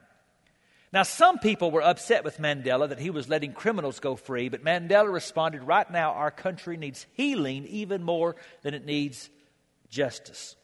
Now, 0.91 1.03
some 1.03 1.39
people 1.39 1.71
were 1.71 1.81
upset 1.81 2.23
with 2.23 2.37
Mandela 2.37 2.89
that 2.89 2.99
he 2.99 3.09
was 3.09 3.27
letting 3.27 3.53
criminals 3.53 3.99
go 3.99 4.15
free, 4.15 4.49
but 4.49 4.63
Mandela 4.63 5.11
responded 5.11 5.63
right 5.63 5.89
now, 5.89 6.11
our 6.11 6.29
country 6.29 6.77
needs 6.77 7.07
healing 7.13 7.65
even 7.65 8.03
more 8.03 8.35
than 8.61 8.75
it 8.75 8.85
needs 8.85 9.29
justice. 9.89 10.55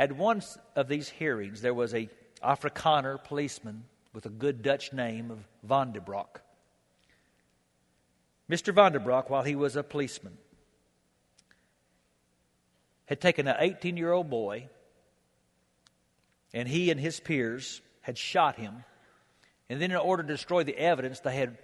At 0.00 0.12
one 0.12 0.40
of 0.76 0.88
these 0.88 1.10
hearings, 1.10 1.60
there 1.60 1.74
was 1.74 1.92
a 1.92 2.08
Afrikaner 2.42 3.22
policeman 3.22 3.84
with 4.14 4.24
a 4.24 4.30
good 4.30 4.62
Dutch 4.62 4.94
name 4.94 5.30
of 5.30 5.46
Van 5.62 5.92
de 5.92 6.00
Broek. 6.00 6.40
Mr. 8.50 8.74
Van 8.74 8.92
de 8.92 8.98
Broek, 8.98 9.28
while 9.28 9.42
he 9.42 9.54
was 9.54 9.76
a 9.76 9.82
policeman, 9.82 10.38
had 13.04 13.20
taken 13.20 13.46
an 13.46 13.56
18 13.58 13.98
year 13.98 14.10
old 14.10 14.30
boy, 14.30 14.70
and 16.54 16.66
he 16.66 16.90
and 16.90 16.98
his 16.98 17.20
peers 17.20 17.82
had 18.00 18.16
shot 18.16 18.56
him. 18.56 18.84
And 19.68 19.82
then, 19.82 19.90
in 19.90 19.98
order 19.98 20.22
to 20.22 20.28
destroy 20.32 20.64
the 20.64 20.78
evidence, 20.78 21.20
they 21.20 21.36
had 21.36 21.58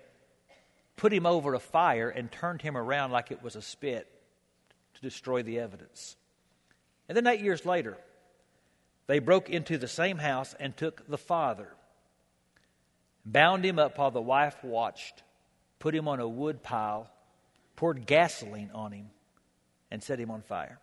put 0.96 1.10
him 1.10 1.24
over 1.24 1.54
a 1.54 1.58
fire 1.58 2.10
and 2.10 2.30
turned 2.30 2.60
him 2.60 2.76
around 2.76 3.12
like 3.12 3.30
it 3.30 3.42
was 3.42 3.56
a 3.56 3.62
spit 3.62 4.06
to 4.92 5.00
destroy 5.00 5.42
the 5.42 5.58
evidence. 5.58 6.16
And 7.08 7.16
then, 7.16 7.26
eight 7.26 7.40
years 7.40 7.64
later, 7.64 7.96
they 9.06 9.18
broke 9.18 9.48
into 9.48 9.78
the 9.78 9.88
same 9.88 10.18
house 10.18 10.54
and 10.58 10.76
took 10.76 11.06
the 11.08 11.18
father, 11.18 11.68
bound 13.24 13.64
him 13.64 13.78
up 13.78 13.98
while 13.98 14.10
the 14.10 14.20
wife 14.20 14.62
watched, 14.64 15.22
put 15.78 15.94
him 15.94 16.08
on 16.08 16.20
a 16.20 16.28
wood 16.28 16.62
pile, 16.62 17.10
poured 17.76 18.06
gasoline 18.06 18.70
on 18.74 18.92
him, 18.92 19.10
and 19.90 20.02
set 20.02 20.18
him 20.18 20.30
on 20.30 20.42
fire. 20.42 20.80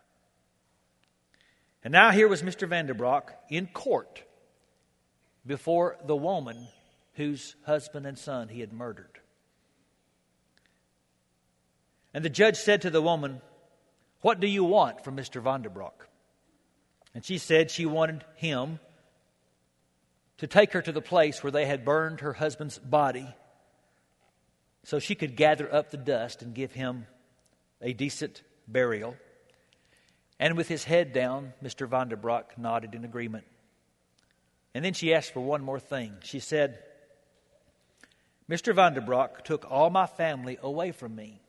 And 1.84 1.92
now 1.92 2.12
here 2.12 2.28
was 2.30 2.42
Mr. 2.42 2.68
Van 2.68 2.86
der 2.86 3.22
in 3.50 3.68
court 3.68 4.24
before 5.46 5.98
the 6.06 6.16
woman 6.16 6.68
whose 7.16 7.56
husband 7.66 8.06
and 8.06 8.18
son 8.18 8.48
he 8.48 8.62
had 8.62 8.72
murdered. 8.72 9.20
And 12.14 12.24
the 12.24 12.30
judge 12.30 12.58
said 12.58 12.84
to 12.84 12.90
the 12.90 13.02
woman, 13.02 13.42
What 14.22 14.40
do 14.40 14.48
you 14.48 14.64
want 14.64 15.04
from 15.04 15.18
Mr. 15.18 15.42
Van 15.42 15.64
der 15.64 15.70
Broek? 15.70 16.08
And 17.14 17.24
she 17.24 17.38
said 17.38 17.70
she 17.70 17.86
wanted 17.86 18.24
him 18.36 18.80
to 20.38 20.48
take 20.48 20.74
her 20.74 20.82
to 20.82 20.92
the 20.92 21.02
place 21.02 21.44
where 21.44 21.52
they 21.52 21.66
had 21.66 21.86
burned 21.86 22.22
her 22.22 22.34
husband's 22.34 22.78
body 22.80 23.28
so 24.84 25.00
she 25.00 25.16
could 25.16 25.36
gather 25.36 25.74
up 25.74 25.92
the 25.92 25.98
dust 25.98 26.42
and 26.42 26.54
give 26.54 26.74
him 26.74 27.08
a 27.82 27.94
decent 27.94 28.42
burial. 28.68 29.16
And 30.40 30.58
with 30.58 30.68
his 30.68 30.84
head 30.84 31.14
down, 31.14 31.54
Mr. 31.64 31.88
Van 31.88 32.10
der 32.10 32.16
Broek 32.16 32.58
nodded 32.58 32.96
in 32.96 33.06
agreement. 33.06 33.46
And 34.74 34.84
then 34.84 34.94
she 34.94 35.14
asked 35.14 35.34
for 35.34 35.40
one 35.40 35.64
more 35.64 35.80
thing. 35.80 36.14
She 36.24 36.40
said, 36.40 36.80
Mr. 38.50 38.76
Van 38.76 38.94
der 38.94 39.02
Broek 39.02 39.44
took 39.44 39.70
all 39.70 39.90
my 39.90 40.08
family 40.08 40.58
away 40.62 40.92
from 40.92 41.16
me. 41.16 41.40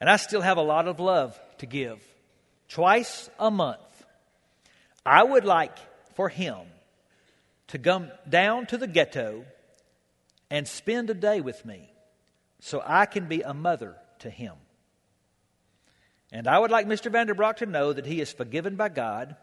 And 0.00 0.10
I 0.10 0.16
still 0.16 0.42
have 0.42 0.58
a 0.58 0.62
lot 0.62 0.88
of 0.88 1.00
love 1.00 1.38
to 1.58 1.66
give. 1.66 2.02
Twice 2.68 3.30
a 3.38 3.50
month, 3.50 3.80
I 5.08 5.22
would 5.22 5.46
like 5.46 5.78
for 6.16 6.28
him 6.28 6.58
to 7.68 7.78
come 7.78 8.10
down 8.28 8.66
to 8.66 8.76
the 8.76 8.86
ghetto 8.86 9.46
and 10.50 10.68
spend 10.68 11.08
a 11.08 11.14
day 11.14 11.40
with 11.40 11.64
me 11.64 11.90
so 12.60 12.82
I 12.84 13.06
can 13.06 13.26
be 13.26 13.40
a 13.40 13.54
mother 13.54 13.96
to 14.18 14.28
him. 14.28 14.52
And 16.30 16.46
I 16.46 16.58
would 16.58 16.70
like 16.70 16.86
Mr. 16.86 17.10
Van 17.10 17.26
der 17.26 17.32
Broek 17.32 17.56
to 17.56 17.66
know 17.66 17.94
that 17.94 18.04
he 18.04 18.20
is 18.20 18.34
forgiven 18.34 18.76
by 18.76 18.90
God 18.90 19.34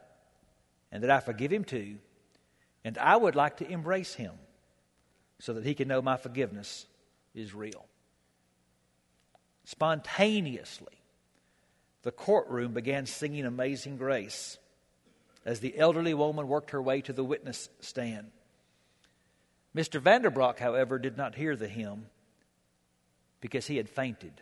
and 0.91 1.01
that 1.01 1.09
I 1.09 1.19
forgive 1.19 1.51
him 1.51 1.63
too. 1.63 1.95
And 2.83 2.99
I 2.99 3.15
would 3.15 3.35
like 3.35 3.57
to 3.57 3.67
embrace 3.67 4.13
him 4.13 4.33
so 5.39 5.53
that 5.53 5.65
he 5.65 5.73
can 5.73 5.87
know 5.87 5.99
my 5.99 6.17
forgiveness 6.17 6.85
is 7.33 7.55
real. 7.55 7.87
Spontaneously, 9.63 11.01
the 12.03 12.11
courtroom 12.11 12.73
began 12.73 13.07
singing 13.07 13.45
Amazing 13.45 13.97
Grace 13.97 14.59
as 15.45 15.59
the 15.59 15.77
elderly 15.77 16.13
woman 16.13 16.47
worked 16.47 16.71
her 16.71 16.81
way 16.81 17.01
to 17.01 17.13
the 17.13 17.23
witness 17.23 17.69
stand. 17.79 18.31
Mr. 19.75 20.01
Van 20.01 20.21
der 20.21 20.29
Broek, 20.29 20.59
however, 20.59 20.97
did 20.97 21.17
not 21.17 21.35
hear 21.35 21.55
the 21.55 21.67
hymn 21.67 22.07
because 23.41 23.67
he 23.67 23.77
had 23.77 23.89
fainted, 23.89 24.41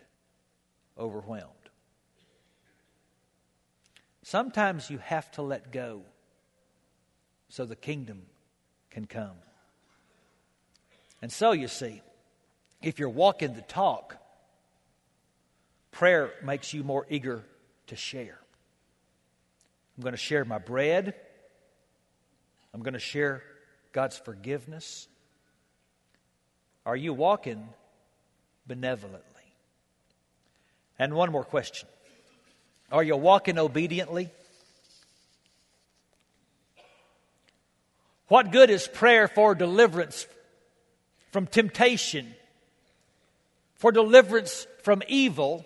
overwhelmed. 0.98 1.50
Sometimes 4.22 4.88
you 4.88 4.98
have 4.98 5.30
to 5.32 5.42
let 5.42 5.70
go 5.70 6.02
so 7.48 7.66
the 7.66 7.76
kingdom 7.76 8.22
can 8.90 9.06
come. 9.06 9.36
And 11.20 11.30
so, 11.30 11.52
you 11.52 11.68
see, 11.68 12.00
if 12.80 12.98
you're 12.98 13.08
walking 13.08 13.54
the 13.54 13.62
talk, 13.62 14.16
prayer 15.90 16.32
makes 16.42 16.72
you 16.72 16.84
more 16.84 17.06
eager 17.10 17.44
to 17.88 17.96
share. 17.96 18.38
I'm 19.96 20.02
going 20.02 20.12
to 20.12 20.18
share 20.18 20.44
my 20.44 20.58
bread. 20.58 21.14
I'm 22.72 22.82
going 22.82 22.94
to 22.94 23.00
share 23.00 23.42
God's 23.92 24.16
forgiveness. 24.16 25.06
Are 26.84 26.96
you 26.96 27.14
walking 27.14 27.68
benevolently? 28.66 29.20
And 30.98 31.14
one 31.14 31.30
more 31.30 31.44
question 31.44 31.88
Are 32.90 33.02
you 33.02 33.16
walking 33.16 33.58
obediently? 33.58 34.30
What 38.28 38.50
good 38.50 38.70
is 38.70 38.88
prayer 38.88 39.28
for 39.28 39.54
deliverance 39.54 40.26
from 41.30 41.46
temptation, 41.46 42.34
for 43.74 43.92
deliverance 43.92 44.66
from 44.82 45.02
evil, 45.08 45.64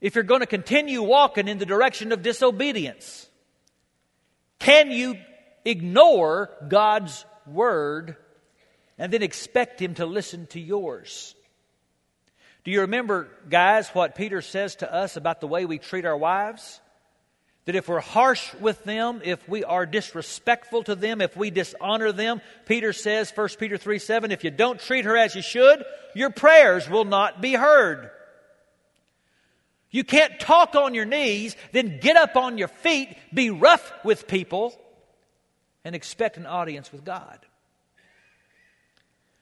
if 0.00 0.14
you're 0.14 0.24
going 0.24 0.40
to 0.40 0.46
continue 0.46 1.02
walking 1.02 1.48
in 1.48 1.58
the 1.58 1.66
direction 1.66 2.12
of 2.12 2.22
disobedience? 2.22 3.26
Can 4.58 4.90
you 4.90 5.16
ignore 5.64 6.50
God's 6.68 7.24
word 7.46 8.16
and 8.98 9.12
then 9.12 9.22
expect 9.22 9.80
Him 9.80 9.94
to 9.94 10.06
listen 10.06 10.46
to 10.48 10.60
yours? 10.60 11.34
Do 12.64 12.70
you 12.72 12.80
remember, 12.80 13.28
guys, 13.48 13.88
what 13.90 14.16
Peter 14.16 14.42
says 14.42 14.76
to 14.76 14.92
us 14.92 15.16
about 15.16 15.40
the 15.40 15.46
way 15.46 15.66
we 15.66 15.78
treat 15.78 16.04
our 16.04 16.16
wives? 16.16 16.80
That 17.66 17.76
if 17.76 17.88
we're 17.88 18.00
harsh 18.00 18.54
with 18.54 18.82
them, 18.84 19.20
if 19.24 19.48
we 19.48 19.64
are 19.64 19.86
disrespectful 19.86 20.84
to 20.84 20.94
them, 20.94 21.20
if 21.20 21.36
we 21.36 21.50
dishonor 21.50 22.12
them, 22.12 22.40
Peter 22.64 22.92
says, 22.92 23.32
1 23.34 23.48
Peter 23.58 23.76
3 23.76 23.98
7, 23.98 24.32
if 24.32 24.44
you 24.44 24.50
don't 24.50 24.80
treat 24.80 25.04
her 25.04 25.16
as 25.16 25.34
you 25.34 25.42
should, 25.42 25.84
your 26.14 26.30
prayers 26.30 26.88
will 26.88 27.04
not 27.04 27.40
be 27.40 27.54
heard. 27.54 28.10
You 29.90 30.04
can't 30.04 30.38
talk 30.40 30.74
on 30.74 30.94
your 30.94 31.04
knees, 31.04 31.56
then 31.72 31.98
get 32.00 32.16
up 32.16 32.36
on 32.36 32.58
your 32.58 32.68
feet, 32.68 33.16
be 33.32 33.50
rough 33.50 33.92
with 34.04 34.26
people, 34.26 34.78
and 35.84 35.94
expect 35.94 36.36
an 36.36 36.46
audience 36.46 36.92
with 36.92 37.04
God. 37.04 37.38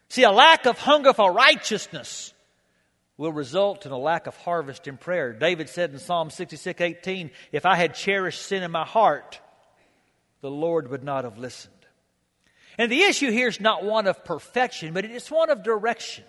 See, 0.09 0.23
a 0.23 0.31
lack 0.31 0.67
of 0.67 0.79
hunger 0.79 1.13
for 1.13 1.33
righteousness 1.33 2.33
will 3.17 3.33
result 3.33 3.87
in 3.87 3.93
a 3.93 3.99
lack 3.99 4.27
of 4.27 4.37
harvest 4.37 4.87
in 4.87 4.97
prayer. 4.97 5.33
David 5.33 5.69
said 5.69 5.91
in 5.91 5.99
Psalm 5.99 6.31
66 6.31 6.81
18, 6.81 7.31
If 7.53 7.65
I 7.65 7.77
had 7.77 7.95
cherished 7.95 8.43
sin 8.43 8.63
in 8.63 8.71
my 8.71 8.85
heart, 8.85 9.41
the 10.41 10.51
Lord 10.51 10.91
would 10.91 11.05
not 11.05 11.25
have 11.25 11.39
listened. 11.39 11.73
And 12.77 12.91
the 12.91 13.03
issue 13.03 13.31
here 13.31 13.49
is 13.49 13.61
not 13.61 13.85
one 13.85 14.07
of 14.07 14.25
perfection, 14.25 14.93
but 14.93 15.05
it's 15.05 15.31
one 15.31 15.51
of 15.51 15.63
direction. 15.63 16.25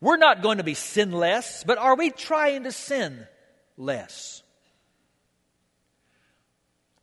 We're 0.00 0.16
not 0.16 0.42
going 0.42 0.58
to 0.58 0.64
be 0.64 0.74
sinless, 0.74 1.64
but 1.66 1.78
are 1.78 1.96
we 1.96 2.10
trying 2.10 2.64
to 2.64 2.72
sin 2.72 3.26
less? 3.76 4.42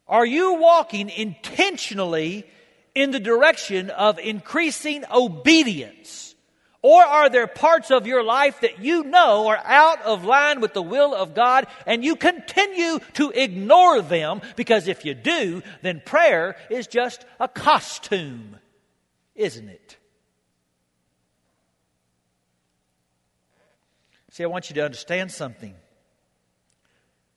Are 0.07 0.25
you 0.25 0.55
walking 0.55 1.09
intentionally 1.09 2.45
in 2.93 3.11
the 3.11 3.19
direction 3.19 3.89
of 3.89 4.19
increasing 4.19 5.03
obedience? 5.11 6.35
Or 6.83 7.01
are 7.01 7.29
there 7.29 7.47
parts 7.47 7.91
of 7.91 8.05
your 8.05 8.23
life 8.23 8.59
that 8.59 8.79
you 8.79 9.05
know 9.05 9.47
are 9.47 9.61
out 9.63 10.01
of 10.01 10.25
line 10.25 10.59
with 10.59 10.73
the 10.73 10.81
will 10.81 11.15
of 11.15 11.33
God 11.33 11.65
and 11.87 12.03
you 12.03 12.17
continue 12.17 12.99
to 13.13 13.31
ignore 13.31 14.01
them? 14.01 14.41
Because 14.57 14.89
if 14.89 15.05
you 15.05 15.13
do, 15.13 15.63
then 15.81 16.01
prayer 16.05 16.57
is 16.69 16.87
just 16.87 17.25
a 17.39 17.47
costume, 17.47 18.57
isn't 19.33 19.69
it? 19.69 19.97
See, 24.33 24.43
I 24.43 24.47
want 24.47 24.71
you 24.71 24.73
to 24.77 24.83
understand 24.83 25.31
something. 25.31 25.75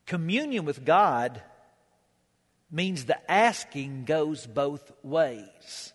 Communion 0.06 0.64
with 0.64 0.82
God 0.82 1.42
means 2.70 3.04
the 3.04 3.30
asking 3.30 4.06
goes 4.06 4.46
both 4.46 4.90
ways. 5.02 5.92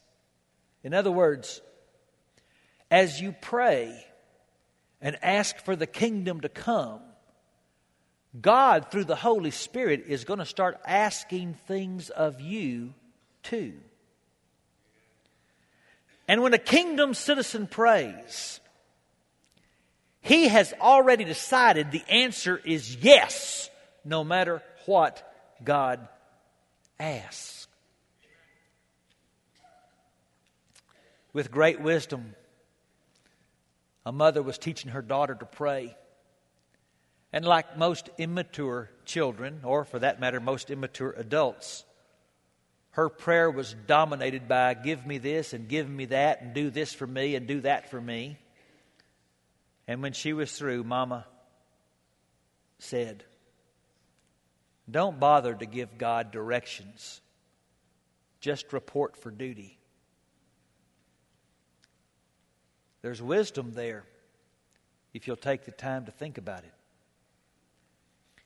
In 0.84 0.94
other 0.94 1.12
words, 1.12 1.60
as 2.92 3.20
you 3.20 3.34
pray 3.42 4.06
and 5.02 5.18
ask 5.24 5.58
for 5.66 5.76
the 5.76 5.88
kingdom 5.88 6.42
to 6.42 6.50
come, 6.50 7.00
God, 8.40 8.92
through 8.92 9.06
the 9.06 9.16
Holy 9.16 9.50
Spirit, 9.50 10.04
is 10.08 10.24
going 10.24 10.38
to 10.38 10.46
start 10.46 10.80
asking 10.86 11.56
things 11.66 12.12
of 12.12 12.42
you 12.42 12.94
too. 13.42 13.74
And 16.28 16.44
when 16.44 16.54
a 16.54 16.60
kingdom 16.60 17.16
citizen 17.16 17.66
prays, 17.66 18.61
he 20.22 20.48
has 20.48 20.74
already 20.80 21.24
decided 21.24 21.92
the 21.92 22.04
answer 22.10 22.62
is 22.64 22.96
yes, 22.96 23.70
no 24.06 24.24
matter 24.24 24.62
what 24.86 25.22
God 25.64 26.08
asks. 27.00 27.62
with 31.34 31.52
great 31.52 31.80
wisdom, 31.80 32.36
a 34.06 34.12
mother 34.12 34.42
was 34.42 34.58
teaching 34.58 34.92
her 34.92 35.02
daughter 35.02 35.36
to 35.36 35.46
pray. 35.46 35.96
And 37.34 37.46
like 37.46 37.78
most 37.78 38.10
immature 38.18 38.90
children, 39.06 39.62
or 39.64 39.86
for 39.86 40.00
that 40.00 40.20
matter, 40.20 40.40
most 40.40 40.70
immature 40.70 41.14
adults, 41.18 41.86
her 42.92 43.08
prayer 43.08 43.50
was 43.50 43.74
dominated 43.88 44.50
by 44.50 44.74
give 44.74 45.06
me 45.06 45.18
this 45.18 45.54
and 45.54 45.70
give 45.70 45.90
me 45.90 46.06
that 46.06 46.42
and 46.42 46.54
do 46.54 46.70
this 46.70 46.94
for 46.94 47.08
me 47.08 47.36
and 47.36 47.48
do 47.48 47.62
that 47.62 47.90
for 47.90 48.02
me. 48.02 48.38
And 49.92 50.02
when 50.02 50.14
she 50.14 50.32
was 50.32 50.50
through, 50.54 50.86
Mama 50.86 51.26
said, 52.80 53.26
Don't 54.90 55.20
bother 55.20 55.54
to 55.54 55.66
give 55.66 55.98
God 55.98 56.32
directions, 56.32 57.20
just 58.40 58.72
report 58.72 59.18
for 59.18 59.32
duty. 59.32 59.78
There's 63.02 63.22
wisdom 63.22 63.74
there 63.74 64.06
if 65.14 65.28
you'll 65.28 65.36
take 65.36 65.66
the 65.66 65.72
time 65.72 66.06
to 66.06 66.12
think 66.14 66.38
about 66.38 66.60
it. 66.60 66.74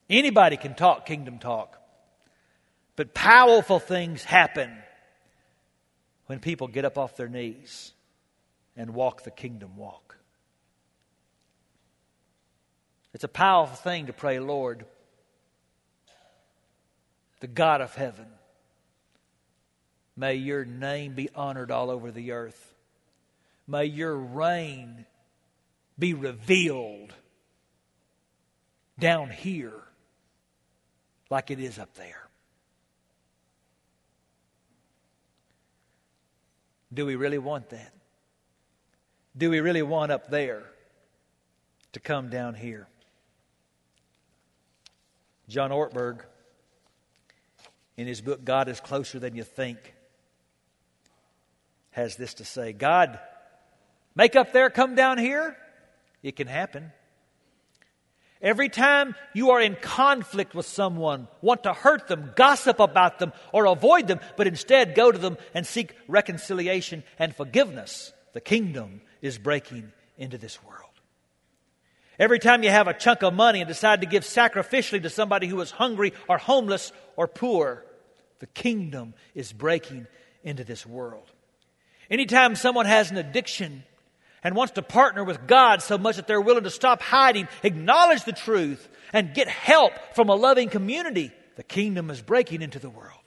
Anybody 0.09 0.57
can 0.57 0.73
talk 0.73 1.05
kingdom 1.05 1.37
talk, 1.37 1.79
but 2.95 3.13
powerful 3.13 3.77
things 3.77 4.23
happen 4.23 4.75
when 6.25 6.39
people 6.39 6.67
get 6.67 6.85
up 6.85 6.97
off 6.97 7.15
their 7.15 7.29
knees 7.29 7.93
and 8.75 8.95
walk 8.95 9.21
the 9.21 9.29
kingdom 9.29 9.77
walk. 9.77 10.04
It's 13.15 13.23
a 13.23 13.29
powerful 13.29 13.77
thing 13.77 14.07
to 14.07 14.13
pray, 14.13 14.39
Lord, 14.39 14.85
the 17.39 17.47
God 17.47 17.79
of 17.79 17.95
heaven, 17.95 18.25
may 20.17 20.35
your 20.35 20.65
name 20.65 21.13
be 21.13 21.29
honored 21.33 21.71
all 21.71 21.89
over 21.89 22.11
the 22.11 22.33
earth. 22.33 22.75
May 23.69 23.85
your 23.85 24.17
reign 24.17 25.05
be 25.97 26.13
revealed 26.13 27.13
down 28.99 29.29
here 29.29 29.81
like 31.29 31.51
it 31.51 31.61
is 31.61 31.79
up 31.79 31.93
there. 31.93 32.27
Do 36.93 37.05
we 37.05 37.15
really 37.15 37.37
want 37.37 37.69
that? 37.69 37.93
Do 39.37 39.49
we 39.49 39.61
really 39.61 39.83
want 39.83 40.11
up 40.11 40.29
there 40.29 40.63
to 41.93 42.01
come 42.01 42.29
down 42.29 42.55
here? 42.55 42.89
John 45.47 45.71
Ortberg, 45.71 46.21
in 47.97 48.07
his 48.07 48.21
book, 48.21 48.43
God 48.43 48.67
is 48.67 48.79
Closer 48.79 49.19
Than 49.19 49.35
You 49.35 49.43
Think, 49.43 49.93
has 51.91 52.15
this 52.15 52.35
to 52.35 52.45
say 52.45 52.73
God 52.73 53.19
Make 54.15 54.35
up 54.35 54.53
there, 54.53 54.69
come 54.69 54.95
down 54.95 55.17
here. 55.17 55.57
It 56.23 56.37
can 56.37 56.47
happen. 56.47 56.91
Every 58.41 58.69
time 58.69 59.15
you 59.33 59.51
are 59.51 59.61
in 59.61 59.75
conflict 59.75 60.55
with 60.55 60.65
someone, 60.65 61.27
want 61.41 61.63
to 61.63 61.73
hurt 61.73 62.07
them, 62.07 62.31
gossip 62.35 62.79
about 62.79 63.19
them, 63.19 63.33
or 63.51 63.65
avoid 63.65 64.07
them, 64.07 64.19
but 64.37 64.47
instead 64.47 64.95
go 64.95 65.11
to 65.11 65.17
them 65.17 65.37
and 65.53 65.65
seek 65.65 65.95
reconciliation 66.07 67.03
and 67.19 67.35
forgiveness, 67.35 68.13
the 68.33 68.41
kingdom 68.41 69.01
is 69.21 69.37
breaking 69.37 69.91
into 70.17 70.37
this 70.37 70.63
world. 70.63 70.84
Every 72.17 72.39
time 72.39 72.63
you 72.63 72.69
have 72.69 72.87
a 72.87 72.93
chunk 72.93 73.23
of 73.23 73.33
money 73.33 73.61
and 73.61 73.67
decide 73.67 74.01
to 74.01 74.07
give 74.07 74.23
sacrificially 74.23 75.01
to 75.03 75.09
somebody 75.09 75.47
who 75.47 75.59
is 75.61 75.71
hungry 75.71 76.13
or 76.29 76.37
homeless 76.37 76.91
or 77.15 77.27
poor, 77.27 77.85
the 78.39 78.47
kingdom 78.47 79.13
is 79.33 79.51
breaking 79.51 80.07
into 80.43 80.63
this 80.63 80.85
world. 80.85 81.31
Anytime 82.09 82.55
someone 82.55 82.85
has 82.85 83.11
an 83.11 83.17
addiction, 83.17 83.83
and 84.45 84.55
wants 84.55 84.73
to 84.73 84.83
partner 84.83 85.23
with 85.23 85.47
God 85.47 85.81
so 85.81 85.97
much 85.97 86.17
that 86.17 86.27
they're 86.27 86.39
willing 86.39 86.65
to 86.65 86.69
stop 86.69 87.01
hiding, 87.01 87.47
acknowledge 87.63 88.25
the 88.25 88.31
truth, 88.31 88.87
and 89.11 89.33
get 89.33 89.47
help 89.47 89.91
from 90.13 90.29
a 90.29 90.35
loving 90.35 90.69
community, 90.69 91.31
the 91.55 91.63
kingdom 91.63 92.11
is 92.11 92.21
breaking 92.21 92.61
into 92.61 92.77
the 92.77 92.89
world. 92.89 93.24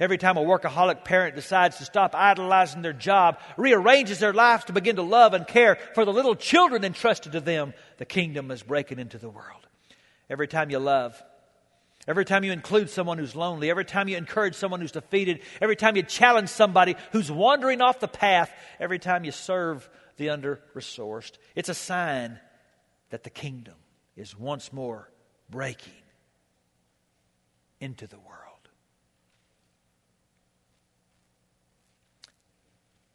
Every 0.00 0.16
time 0.16 0.38
a 0.38 0.42
workaholic 0.42 1.04
parent 1.04 1.36
decides 1.36 1.76
to 1.76 1.84
stop 1.84 2.14
idolizing 2.14 2.80
their 2.80 2.94
job, 2.94 3.38
rearranges 3.58 4.18
their 4.18 4.32
lives 4.32 4.64
to 4.64 4.72
begin 4.72 4.96
to 4.96 5.02
love 5.02 5.34
and 5.34 5.46
care 5.46 5.78
for 5.94 6.06
the 6.06 6.12
little 6.12 6.34
children 6.34 6.84
entrusted 6.84 7.32
to 7.32 7.40
them, 7.40 7.74
the 7.98 8.06
kingdom 8.06 8.50
is 8.50 8.62
breaking 8.62 8.98
into 8.98 9.18
the 9.18 9.28
world. 9.28 9.66
Every 10.30 10.48
time 10.48 10.70
you 10.70 10.78
love, 10.78 11.22
Every 12.08 12.24
time 12.24 12.44
you 12.44 12.52
include 12.52 12.88
someone 12.88 13.18
who's 13.18 13.36
lonely, 13.36 13.70
every 13.70 13.84
time 13.84 14.08
you 14.08 14.16
encourage 14.16 14.54
someone 14.54 14.80
who's 14.80 14.90
defeated, 14.90 15.42
every 15.60 15.76
time 15.76 15.96
you 15.96 16.02
challenge 16.02 16.48
somebody 16.48 16.96
who's 17.12 17.30
wandering 17.30 17.82
off 17.82 18.00
the 18.00 18.08
path, 18.08 18.50
every 18.80 18.98
time 18.98 19.22
you 19.22 19.32
serve 19.32 19.88
the 20.16 20.30
under 20.30 20.60
resourced. 20.74 21.32
It's 21.54 21.68
a 21.68 21.74
sign 21.74 22.40
that 23.10 23.22
the 23.22 23.30
kingdom 23.30 23.74
is 24.16 24.36
once 24.36 24.72
more 24.72 25.10
breaking 25.50 25.92
into 27.80 28.06
the 28.06 28.18
world. 28.18 28.49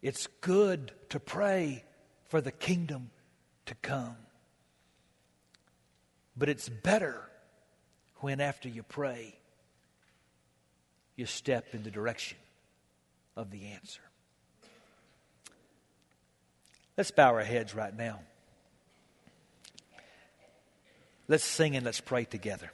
It's 0.06 0.28
good 0.40 0.92
to 1.08 1.18
pray 1.18 1.82
for 2.28 2.40
the 2.40 2.52
kingdom 2.52 3.10
to 3.64 3.74
come. 3.82 4.14
But 6.36 6.48
it's 6.48 6.68
better 6.68 7.28
when, 8.18 8.40
after 8.40 8.68
you 8.68 8.84
pray, 8.84 9.36
you 11.16 11.26
step 11.26 11.74
in 11.74 11.82
the 11.82 11.90
direction 11.90 12.38
of 13.34 13.50
the 13.50 13.64
answer. 13.64 14.02
Let's 16.96 17.10
bow 17.10 17.32
our 17.34 17.42
heads 17.42 17.74
right 17.74 17.96
now. 17.96 18.20
Let's 21.26 21.42
sing 21.42 21.74
and 21.74 21.84
let's 21.84 22.00
pray 22.00 22.26
together. 22.26 22.70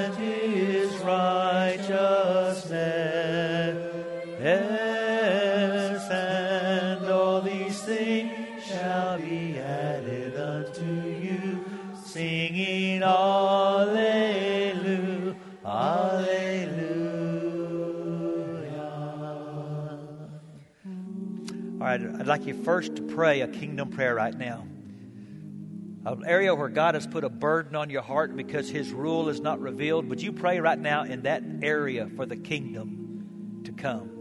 right, 21.90 22.20
I'd 22.20 22.26
like 22.26 22.46
you 22.46 22.55
first 22.62 22.96
to 22.96 23.03
pray 23.03 23.40
a 23.40 23.48
kingdom 23.48 23.90
prayer 23.90 24.14
right 24.14 24.37
now. 24.37 24.66
An 26.07 26.24
area 26.24 26.55
where 26.55 26.68
God 26.68 26.94
has 26.94 27.07
put 27.07 27.24
a 27.24 27.29
burden 27.29 27.76
on 27.76 27.90
your 27.90 28.03
heart 28.03 28.37
because 28.37 28.70
His 28.70 28.92
rule 28.92 29.29
is 29.29 29.40
not 29.40 29.60
revealed. 29.60 30.08
Would 30.08 30.23
you 30.23 30.33
pray 30.33 30.60
right 30.60 30.79
now 30.79 31.04
in 31.04 31.23
that 31.23 31.42
area 31.62 32.08
for 32.17 32.27
the 32.27 32.37
kingdom 32.37 33.62
to 33.64 33.73
come? 33.73 34.19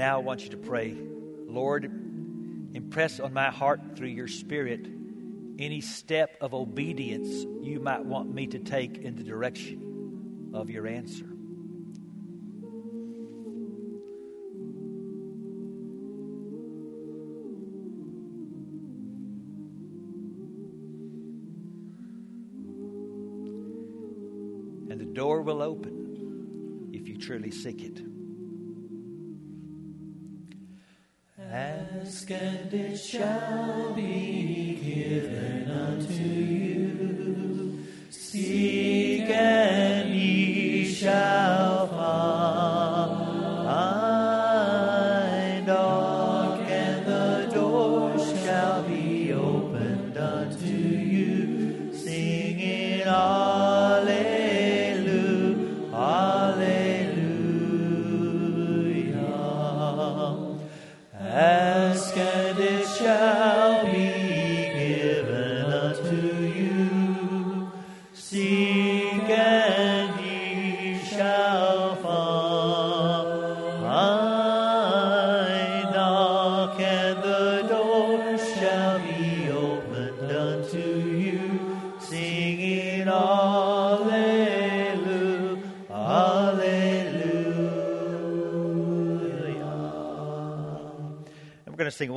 Now 0.00 0.16
I 0.16 0.22
want 0.22 0.44
you 0.44 0.48
to 0.48 0.56
pray, 0.56 0.96
Lord, 1.46 1.84
impress 1.84 3.20
on 3.20 3.34
my 3.34 3.50
heart 3.50 3.98
through 3.98 4.08
your 4.08 4.28
Spirit 4.28 4.86
any 5.58 5.82
step 5.82 6.38
of 6.40 6.54
obedience 6.54 7.44
you 7.60 7.80
might 7.80 8.02
want 8.02 8.32
me 8.32 8.46
to 8.46 8.58
take 8.58 8.96
in 8.96 9.14
the 9.14 9.22
direction 9.22 10.52
of 10.54 10.70
your 10.70 10.86
answer. 10.86 11.26
And 24.90 24.98
the 24.98 25.12
door 25.12 25.42
will 25.42 25.60
open 25.60 26.88
if 26.94 27.06
you 27.06 27.18
truly 27.18 27.50
seek 27.50 27.82
it. 27.82 28.00
And 32.28 32.72
it 32.74 32.96
shall 32.96 33.94
be 33.94 34.78
given 34.82 35.70
unto 35.70 36.12
you. 36.12 36.59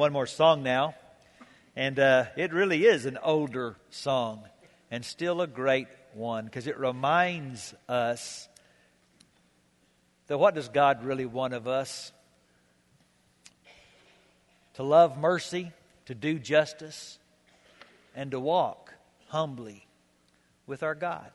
One 0.04 0.12
more 0.12 0.28
song 0.28 0.64
now. 0.64 0.94
And 1.78 1.98
uh, 1.98 2.26
it 2.36 2.52
really 2.52 2.84
is 2.86 3.06
an 3.06 3.18
older 3.24 3.78
song 3.90 4.44
and 4.92 5.06
still 5.06 5.40
a 5.40 5.48
great 5.48 5.88
one 6.14 6.44
because 6.44 6.68
it 6.68 6.78
reminds 6.78 7.74
us 7.88 8.50
that 10.28 10.38
what 10.38 10.56
does 10.56 10.68
God 10.68 11.06
really 11.06 11.26
want 11.26 11.54
of 11.54 11.70
us? 11.70 12.12
To 14.74 14.84
love 14.84 15.18
mercy, 15.18 15.72
to 16.08 16.14
do 16.14 16.38
justice, 16.38 17.18
and 18.14 18.32
to 18.32 18.42
walk 18.42 18.94
humbly 19.30 19.88
with 20.68 20.84
our 20.84 20.96
God. 20.96 21.32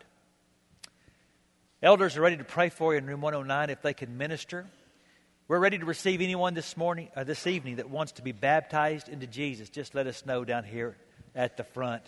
Elders 1.82 2.18
are 2.18 2.20
ready 2.20 2.36
to 2.36 2.44
pray 2.44 2.68
for 2.68 2.92
you 2.92 2.98
in 2.98 3.06
room 3.06 3.22
109 3.22 3.70
if 3.70 3.80
they 3.80 3.94
can 3.94 4.18
minister. 4.18 4.66
We're 5.48 5.60
ready 5.60 5.78
to 5.78 5.86
receive 5.86 6.20
anyone 6.20 6.52
this 6.52 6.76
morning 6.76 7.08
or 7.16 7.24
this 7.24 7.46
evening 7.46 7.76
that 7.76 7.88
wants 7.88 8.12
to 8.12 8.22
be 8.22 8.32
baptized 8.32 9.08
into 9.08 9.26
Jesus. 9.26 9.70
Just 9.70 9.94
let 9.94 10.06
us 10.06 10.26
know 10.26 10.44
down 10.44 10.62
here 10.62 10.94
at 11.34 11.56
the 11.56 11.64
front. 11.64 12.02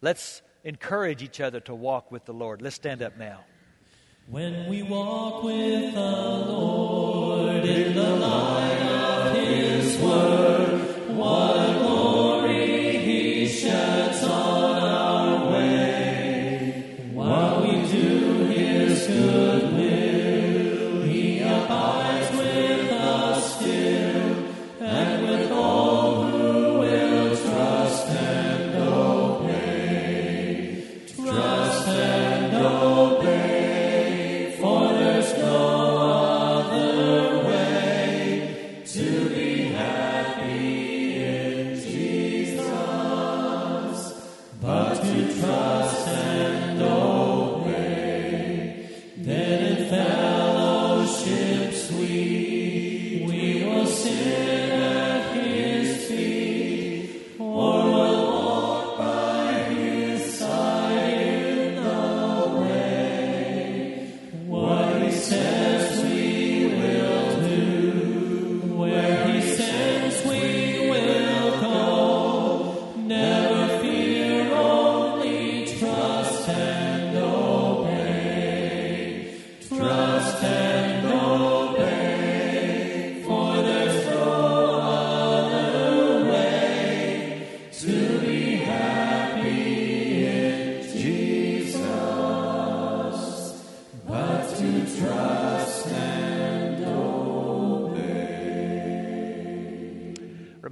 Let's 0.00 0.42
encourage 0.62 1.20
each 1.20 1.40
other 1.40 1.58
to 1.62 1.74
walk 1.74 2.12
with 2.12 2.24
the 2.24 2.32
Lord. 2.32 2.62
Let's 2.62 2.76
stand 2.76 3.02
up 3.02 3.18
now. 3.18 3.40
When 4.28 4.68
we 4.68 4.84
walk 4.84 5.42
with 5.42 5.92
the 5.92 6.00
Lord 6.00 7.64
in 7.64 7.96
the 7.96 8.10
light 8.14 8.80
of 8.80 9.36
His 9.36 9.98
Word, 9.98 11.16
what 11.16 11.87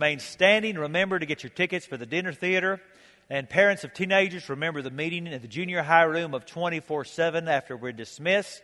Remain 0.06 0.20
standing. 0.20 0.78
Remember 0.78 1.18
to 1.18 1.26
get 1.26 1.42
your 1.42 1.50
tickets 1.50 1.84
for 1.84 1.96
the 1.96 2.06
dinner 2.06 2.32
theater. 2.32 2.80
And 3.28 3.48
parents 3.48 3.82
of 3.82 3.92
teenagers, 3.92 4.48
remember 4.48 4.80
the 4.80 4.92
meeting 4.92 5.26
in 5.26 5.42
the 5.42 5.48
junior 5.48 5.82
high 5.82 6.04
room 6.04 6.32
of 6.32 6.46
24 6.46 7.04
7 7.04 7.48
after 7.48 7.76
we're 7.76 7.90
dismissed. 7.90 8.62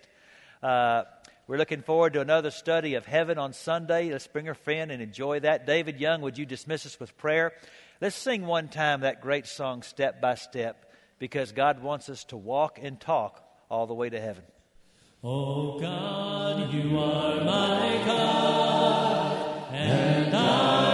Uh, 0.62 1.03
we're 1.49 1.57
looking 1.57 1.82
forward 1.82 2.12
to 2.12 2.20
another 2.20 2.53
study 2.53 2.95
of 2.95 3.07
heaven 3.07 3.38
on 3.38 3.55
Sunday. 3.55 4.12
Let's 4.12 4.28
bring 4.28 4.49
a 4.49 4.55
friend 4.55 4.93
and 4.93 5.03
enjoy 5.03 5.40
that. 5.40 5.66
David 5.66 5.99
Young, 5.99 6.20
would 6.20 6.38
you 6.38 6.47
dismiss 6.47 6.86
us 6.86 7.01
with 7.01 7.18
prayer? 7.18 7.55
Let's 8.01 8.14
sing 8.14 8.47
one 8.47 8.68
time 8.68 9.01
that 9.01 9.20
great 9.20 9.49
song, 9.49 9.82
Step 9.82 10.20
by 10.20 10.36
Step, 10.36 10.93
because 11.18 11.51
God 11.51 11.82
wants 11.82 12.09
us 12.09 12.22
to 12.26 12.36
walk 12.36 12.78
and 12.80 13.01
talk 13.01 13.43
all 13.68 13.88
the 13.88 13.95
way 13.95 14.09
to 14.09 14.20
heaven. 14.20 14.45
Oh 15.24 15.80
God, 15.80 16.72
you 16.72 16.97
are 17.01 17.43
my 17.43 18.01
God, 18.07 19.72
and 19.72 20.36
I 20.36 20.91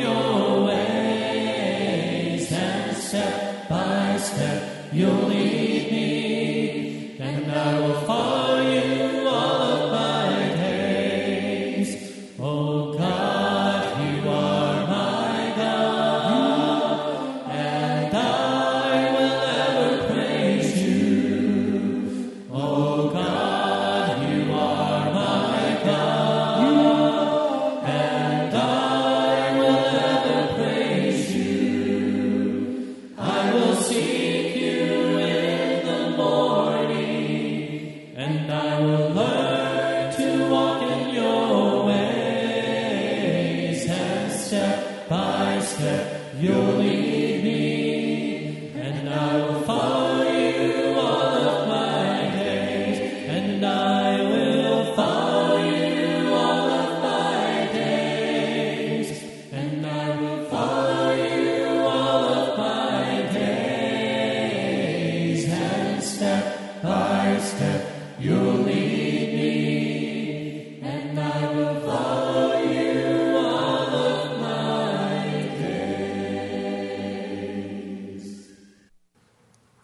your 0.00 0.64
ways, 0.64 2.52
and 2.52 2.96
step 2.96 3.68
by 3.68 4.16
step 4.18 4.88
you'll 4.92 5.28
lead 5.28 5.65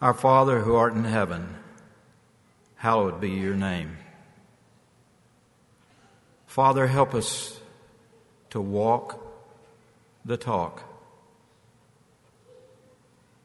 Our 0.03 0.13
Father 0.13 0.59
who 0.59 0.75
art 0.75 0.95
in 0.95 1.05
heaven, 1.05 1.47
hallowed 2.75 3.21
be 3.21 3.29
your 3.29 3.55
name. 3.55 3.95
Father, 6.45 6.87
help 6.87 7.15
us 7.15 7.57
to 8.49 8.59
walk 8.59 9.25
the 10.25 10.35
talk. 10.35 10.83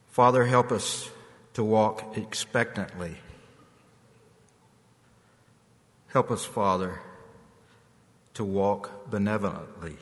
Father, 0.09 0.47
help 0.47 0.73
us 0.73 1.09
to 1.55 1.63
walk 1.63 2.17
expectantly. 2.17 3.19
Help 6.09 6.29
us, 6.33 6.45
Father, 6.45 6.99
to 8.35 8.43
walk 8.43 9.09
benevolently. 9.09 9.97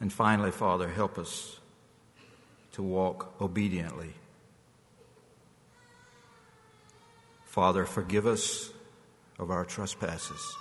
And 0.00 0.12
finally, 0.12 0.50
Father, 0.50 0.90
help 0.90 1.18
us 1.18 1.60
to 2.72 2.82
walk 2.82 3.34
obediently. 3.40 4.12
Father, 7.54 7.84
forgive 7.84 8.26
us 8.26 8.72
of 9.38 9.52
our 9.52 9.64
trespasses 9.64 10.56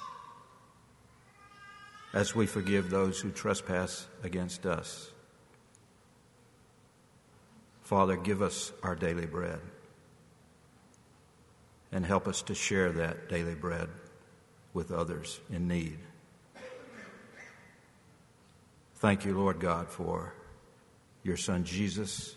as 2.13 2.35
we 2.35 2.45
forgive 2.45 2.91
those 2.91 3.19
who 3.19 3.31
trespass 3.31 4.05
against 4.21 4.67
us. 4.67 5.09
Father, 7.81 8.15
give 8.15 8.43
us 8.43 8.71
our 8.83 8.93
daily 8.93 9.25
bread 9.25 9.59
and 11.91 12.05
help 12.05 12.27
us 12.27 12.43
to 12.43 12.53
share 12.53 12.91
that 12.91 13.27
daily 13.27 13.55
bread 13.55 13.89
with 14.75 14.91
others 14.91 15.39
in 15.49 15.67
need. 15.67 15.97
Thank 18.97 19.25
you, 19.25 19.35
Lord 19.35 19.59
God, 19.59 19.89
for 19.89 20.35
your 21.23 21.37
Son 21.37 21.63
Jesus, 21.63 22.35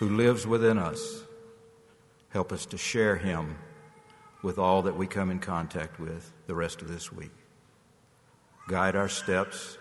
who 0.00 0.08
lives 0.08 0.48
within 0.48 0.78
us. 0.78 1.22
Help 2.36 2.52
us 2.52 2.66
to 2.66 2.76
share 2.76 3.16
him 3.16 3.56
with 4.42 4.58
all 4.58 4.82
that 4.82 4.94
we 4.94 5.06
come 5.06 5.30
in 5.30 5.38
contact 5.38 5.98
with 5.98 6.34
the 6.46 6.54
rest 6.54 6.82
of 6.82 6.88
this 6.88 7.10
week. 7.10 7.32
Guide 8.68 8.94
our 8.94 9.08
steps, 9.08 9.78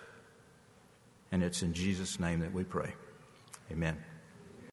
and 1.33 1.43
it's 1.43 1.63
in 1.63 1.73
Jesus' 1.73 2.17
name 2.17 2.39
that 2.39 2.53
we 2.53 2.63
pray. 2.63 2.93
Amen. 3.69 4.01